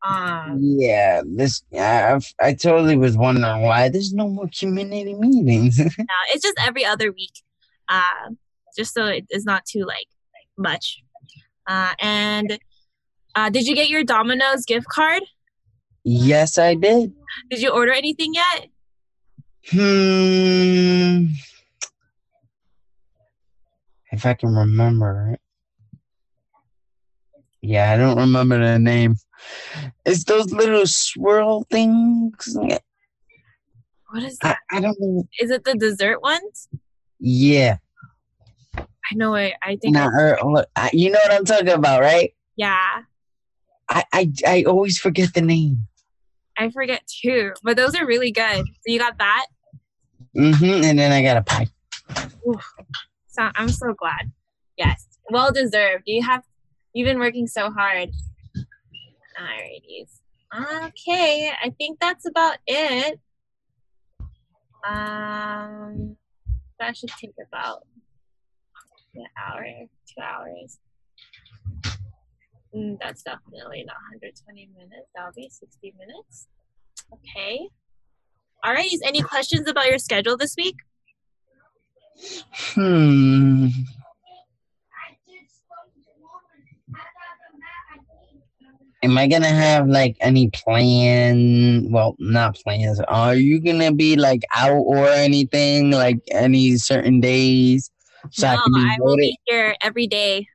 Um, 0.01 0.59
Yeah, 0.61 1.21
this 1.25 1.63
I, 1.73 2.19
I 2.39 2.53
totally 2.53 2.95
was 2.95 3.17
wondering 3.17 3.61
why 3.61 3.89
there's 3.89 4.13
no 4.13 4.29
more 4.29 4.49
community 4.57 5.13
meetings. 5.13 5.79
Uh, 5.99 6.25
it's 6.33 6.43
just 6.43 6.57
every 6.59 6.85
other 6.85 7.11
week, 7.11 7.33
uh, 7.89 8.29
just 8.77 8.93
so 8.93 9.05
it 9.05 9.25
is 9.29 9.45
not 9.45 9.65
too 9.65 9.83
like 9.85 10.07
much. 10.57 11.01
Uh, 11.67 11.93
and 11.99 12.59
uh, 13.33 13.49
did 13.49 13.67
you 13.67 13.75
get 13.75 13.89
your 13.89 14.03
Domino's 14.03 14.65
gift 14.65 14.87
card? 14.87 15.23
yes, 16.03 16.57
I 16.57 16.75
did. 16.75 17.11
Did 17.49 17.61
you 17.61 17.71
order 17.71 17.91
anything 17.91 18.33
yet? 18.35 18.67
Hmm. 19.71 21.25
If 24.15 24.25
I 24.25 24.33
can 24.33 24.55
remember 24.55 25.31
it. 25.33 25.41
Yeah, 27.61 27.91
I 27.91 27.97
don't 27.97 28.17
remember 28.17 28.57
the 28.57 28.79
name. 28.79 29.17
It's 30.05 30.23
those 30.23 30.53
little 30.53 30.87
swirl 30.87 31.65
things. 31.69 32.55
What 34.09 34.23
is 34.23 34.37
that? 34.37 34.59
I 34.71 34.79
don't 34.79 34.95
know. 35.01 35.27
Is 35.41 35.51
it 35.51 35.65
the 35.65 35.75
dessert 35.75 36.21
ones? 36.21 36.69
Yeah. 37.19 37.77
I 38.77 39.15
know 39.15 39.35
it. 39.35 39.55
I 39.61 39.75
think. 39.75 39.95
Nah, 39.95 40.07
or, 40.07 40.41
or- 40.41 40.65
I- 40.77 40.91
you 40.93 41.11
know 41.11 41.19
what 41.21 41.33
I'm 41.33 41.43
talking 41.43 41.67
about, 41.67 41.99
right? 41.99 42.33
yeah, 42.55 43.01
I, 43.89 44.03
I, 44.13 44.31
I 44.47 44.63
always 44.63 44.97
forget 44.97 45.33
the 45.33 45.41
name. 45.41 45.87
I 46.57 46.69
forget 46.69 47.01
too. 47.21 47.51
But 47.63 47.75
those 47.75 47.95
are 47.95 48.05
really 48.05 48.31
good. 48.31 48.59
So 48.65 48.85
you 48.85 48.97
got 48.97 49.17
that. 49.17 49.47
Mm-hmm. 50.37 50.85
And 50.85 50.97
then 50.99 51.11
I 51.11 51.21
got 51.21 51.35
a 51.35 51.41
pie. 51.41 51.67
So 53.35 53.49
I'm 53.55 53.67
so 53.67 53.93
glad. 53.93 54.31
Yes, 54.77 55.07
well 55.29 55.51
deserved. 55.51 56.03
You 56.05 56.23
have. 56.23 56.43
You've 56.93 57.05
been 57.05 57.19
working 57.19 57.47
so 57.47 57.69
hard. 57.69 58.09
Alrighties. 59.37 60.21
Okay, 60.85 61.51
I 61.61 61.69
think 61.71 61.99
that's 61.99 62.25
about 62.25 62.57
it. 62.65 63.19
Um, 64.87 66.15
that 66.79 66.95
should 66.95 67.09
take 67.09 67.33
about 67.45 67.85
an 69.15 69.25
hour, 69.37 69.65
two 70.07 70.21
hours. 70.21 70.79
Mm, 72.73 72.97
that's 73.01 73.23
definitely 73.23 73.83
not 73.85 73.97
120 74.11 74.69
minutes. 74.77 75.09
That'll 75.13 75.33
be 75.35 75.49
60 75.49 75.93
minutes. 75.99 76.47
Okay. 77.13 77.67
Alrighties. 78.63 78.99
Any 79.03 79.21
questions 79.21 79.67
about 79.67 79.87
your 79.87 79.99
schedule 79.99 80.37
this 80.37 80.55
week? 80.57 80.77
Hmm. 82.73 83.67
Am 89.03 89.17
I 89.19 89.27
gonna 89.27 89.47
have 89.47 89.87
like 89.87 90.17
any 90.19 90.49
plan? 90.49 91.91
Well, 91.91 92.15
not 92.17 92.55
plans. 92.55 92.99
Are 93.01 93.35
you 93.35 93.61
gonna 93.61 93.91
be 93.91 94.15
like 94.15 94.41
out 94.55 94.81
or 94.81 95.07
anything? 95.07 95.91
Like 95.91 96.19
any 96.31 96.77
certain 96.77 97.19
days? 97.19 97.91
So 98.31 98.47
I 98.47 98.55
no, 98.55 98.61
can 98.63 98.73
be 98.73 98.79
I 98.79 98.97
will 98.99 99.17
be 99.17 99.37
here 99.45 99.75
every 99.81 100.07
day. 100.07 100.47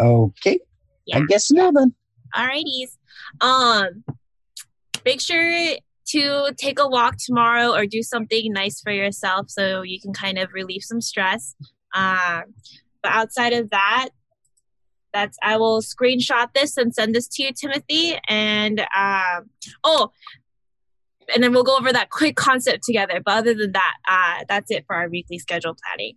Okay. 0.00 0.60
Yeah. 1.04 1.18
I 1.18 1.22
guess 1.28 1.52
not 1.52 1.74
then. 1.74 1.94
Alrighties. 2.34 2.96
Um, 3.40 4.04
make 5.04 5.20
sure 5.20 5.76
to 6.12 6.52
take 6.56 6.78
a 6.78 6.88
walk 6.88 7.16
tomorrow 7.18 7.72
or 7.72 7.86
do 7.86 8.02
something 8.02 8.52
nice 8.52 8.80
for 8.80 8.92
yourself 8.92 9.46
so 9.48 9.82
you 9.82 10.00
can 10.00 10.12
kind 10.12 10.38
of 10.38 10.52
relieve 10.52 10.82
some 10.82 11.00
stress. 11.00 11.54
Um, 11.94 12.54
but 13.02 13.12
outside 13.12 13.52
of 13.52 13.70
that, 13.70 14.08
that's 15.12 15.36
I 15.42 15.58
will 15.58 15.82
screenshot 15.82 16.54
this 16.54 16.76
and 16.76 16.94
send 16.94 17.14
this 17.14 17.28
to 17.28 17.42
you, 17.42 17.52
Timothy. 17.52 18.18
And 18.28 18.80
um, 18.80 19.50
oh, 19.84 20.10
and 21.34 21.42
then 21.42 21.52
we'll 21.52 21.64
go 21.64 21.76
over 21.76 21.92
that 21.92 22.10
quick 22.10 22.36
concept 22.36 22.84
together. 22.84 23.20
But 23.24 23.38
other 23.38 23.54
than 23.54 23.72
that, 23.72 23.94
uh, 24.08 24.44
that's 24.48 24.70
it 24.70 24.84
for 24.86 24.96
our 24.96 25.08
weekly 25.08 25.38
schedule 25.38 25.76
planning. 25.84 26.16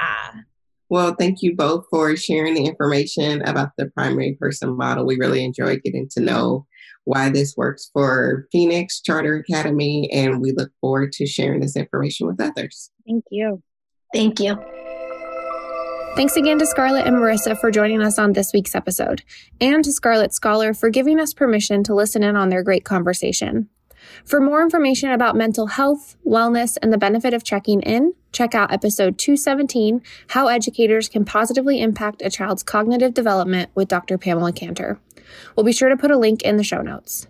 Uh, 0.00 0.42
Well, 0.88 1.14
thank 1.18 1.42
you 1.42 1.56
both 1.56 1.86
for 1.90 2.16
sharing 2.16 2.54
the 2.54 2.64
information 2.64 3.42
about 3.42 3.70
the 3.76 3.86
primary 3.86 4.36
person 4.40 4.76
model. 4.76 5.04
We 5.04 5.16
really 5.16 5.44
enjoyed 5.44 5.82
getting 5.82 6.08
to 6.12 6.20
know 6.20 6.66
why 7.06 7.30
this 7.30 7.56
works 7.56 7.88
for 7.92 8.46
Phoenix 8.52 9.00
Charter 9.00 9.36
Academy, 9.36 10.10
and 10.12 10.40
we 10.42 10.52
look 10.52 10.70
forward 10.80 11.12
to 11.12 11.26
sharing 11.26 11.60
this 11.60 11.76
information 11.76 12.26
with 12.26 12.40
others. 12.40 12.90
Thank 13.06 13.24
you. 13.30 13.62
Thank 14.12 14.40
you. 14.40 14.58
Thanks 16.16 16.36
again 16.36 16.58
to 16.58 16.66
Scarlet 16.66 17.06
and 17.06 17.16
Marisa 17.16 17.58
for 17.60 17.70
joining 17.70 18.02
us 18.02 18.18
on 18.18 18.32
this 18.32 18.52
week's 18.52 18.74
episode, 18.74 19.22
and 19.60 19.84
to 19.84 19.92
Scarlet 19.92 20.34
Scholar 20.34 20.74
for 20.74 20.90
giving 20.90 21.20
us 21.20 21.32
permission 21.32 21.84
to 21.84 21.94
listen 21.94 22.22
in 22.22 22.36
on 22.36 22.48
their 22.48 22.62
great 22.62 22.84
conversation. 22.84 23.68
For 24.24 24.40
more 24.40 24.62
information 24.62 25.10
about 25.10 25.36
mental 25.36 25.68
health, 25.68 26.16
wellness, 26.26 26.76
and 26.82 26.92
the 26.92 26.98
benefit 26.98 27.34
of 27.34 27.44
checking 27.44 27.82
in, 27.82 28.14
check 28.32 28.54
out 28.54 28.72
episode 28.72 29.18
217 29.18 30.02
How 30.28 30.48
Educators 30.48 31.08
Can 31.08 31.24
Positively 31.24 31.80
Impact 31.80 32.22
a 32.22 32.30
Child's 32.30 32.62
Cognitive 32.62 33.14
Development 33.14 33.70
with 33.74 33.88
Dr. 33.88 34.18
Pamela 34.18 34.52
Cantor. 34.52 34.98
We'll 35.54 35.66
be 35.66 35.72
sure 35.72 35.88
to 35.88 35.96
put 35.96 36.10
a 36.10 36.18
link 36.18 36.42
in 36.42 36.56
the 36.56 36.64
show 36.64 36.82
notes. 36.82 37.26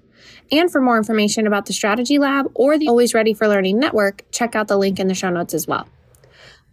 And 0.52 0.70
for 0.70 0.80
more 0.80 0.96
information 0.96 1.46
about 1.46 1.66
the 1.66 1.72
Strategy 1.72 2.18
Lab 2.18 2.50
or 2.54 2.78
the 2.78 2.88
Always 2.88 3.14
Ready 3.14 3.34
for 3.34 3.48
Learning 3.48 3.78
Network, 3.78 4.30
check 4.30 4.54
out 4.54 4.68
the 4.68 4.76
link 4.76 5.00
in 5.00 5.08
the 5.08 5.14
show 5.14 5.30
notes 5.30 5.54
as 5.54 5.66
well. 5.66 5.88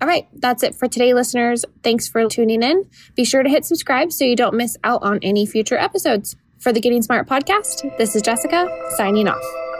All 0.01 0.07
right, 0.07 0.27
that's 0.33 0.63
it 0.63 0.75
for 0.75 0.87
today, 0.87 1.13
listeners. 1.13 1.65
Thanks 1.81 2.07
for 2.07 2.27
tuning 2.27 2.61
in. 2.61 2.89
Be 3.15 3.23
sure 3.23 3.41
to 3.41 3.49
hit 3.49 3.65
subscribe 3.65 4.11
so 4.11 4.25
you 4.25 4.35
don't 4.35 4.55
miss 4.55 4.77
out 4.83 5.01
on 5.01 5.19
any 5.21 5.45
future 5.45 5.77
episodes. 5.77 6.35
For 6.59 6.71
the 6.71 6.79
Getting 6.79 7.01
Smart 7.01 7.27
podcast, 7.27 7.97
this 7.97 8.15
is 8.15 8.21
Jessica 8.21 8.67
signing 8.95 9.27
off. 9.27 9.72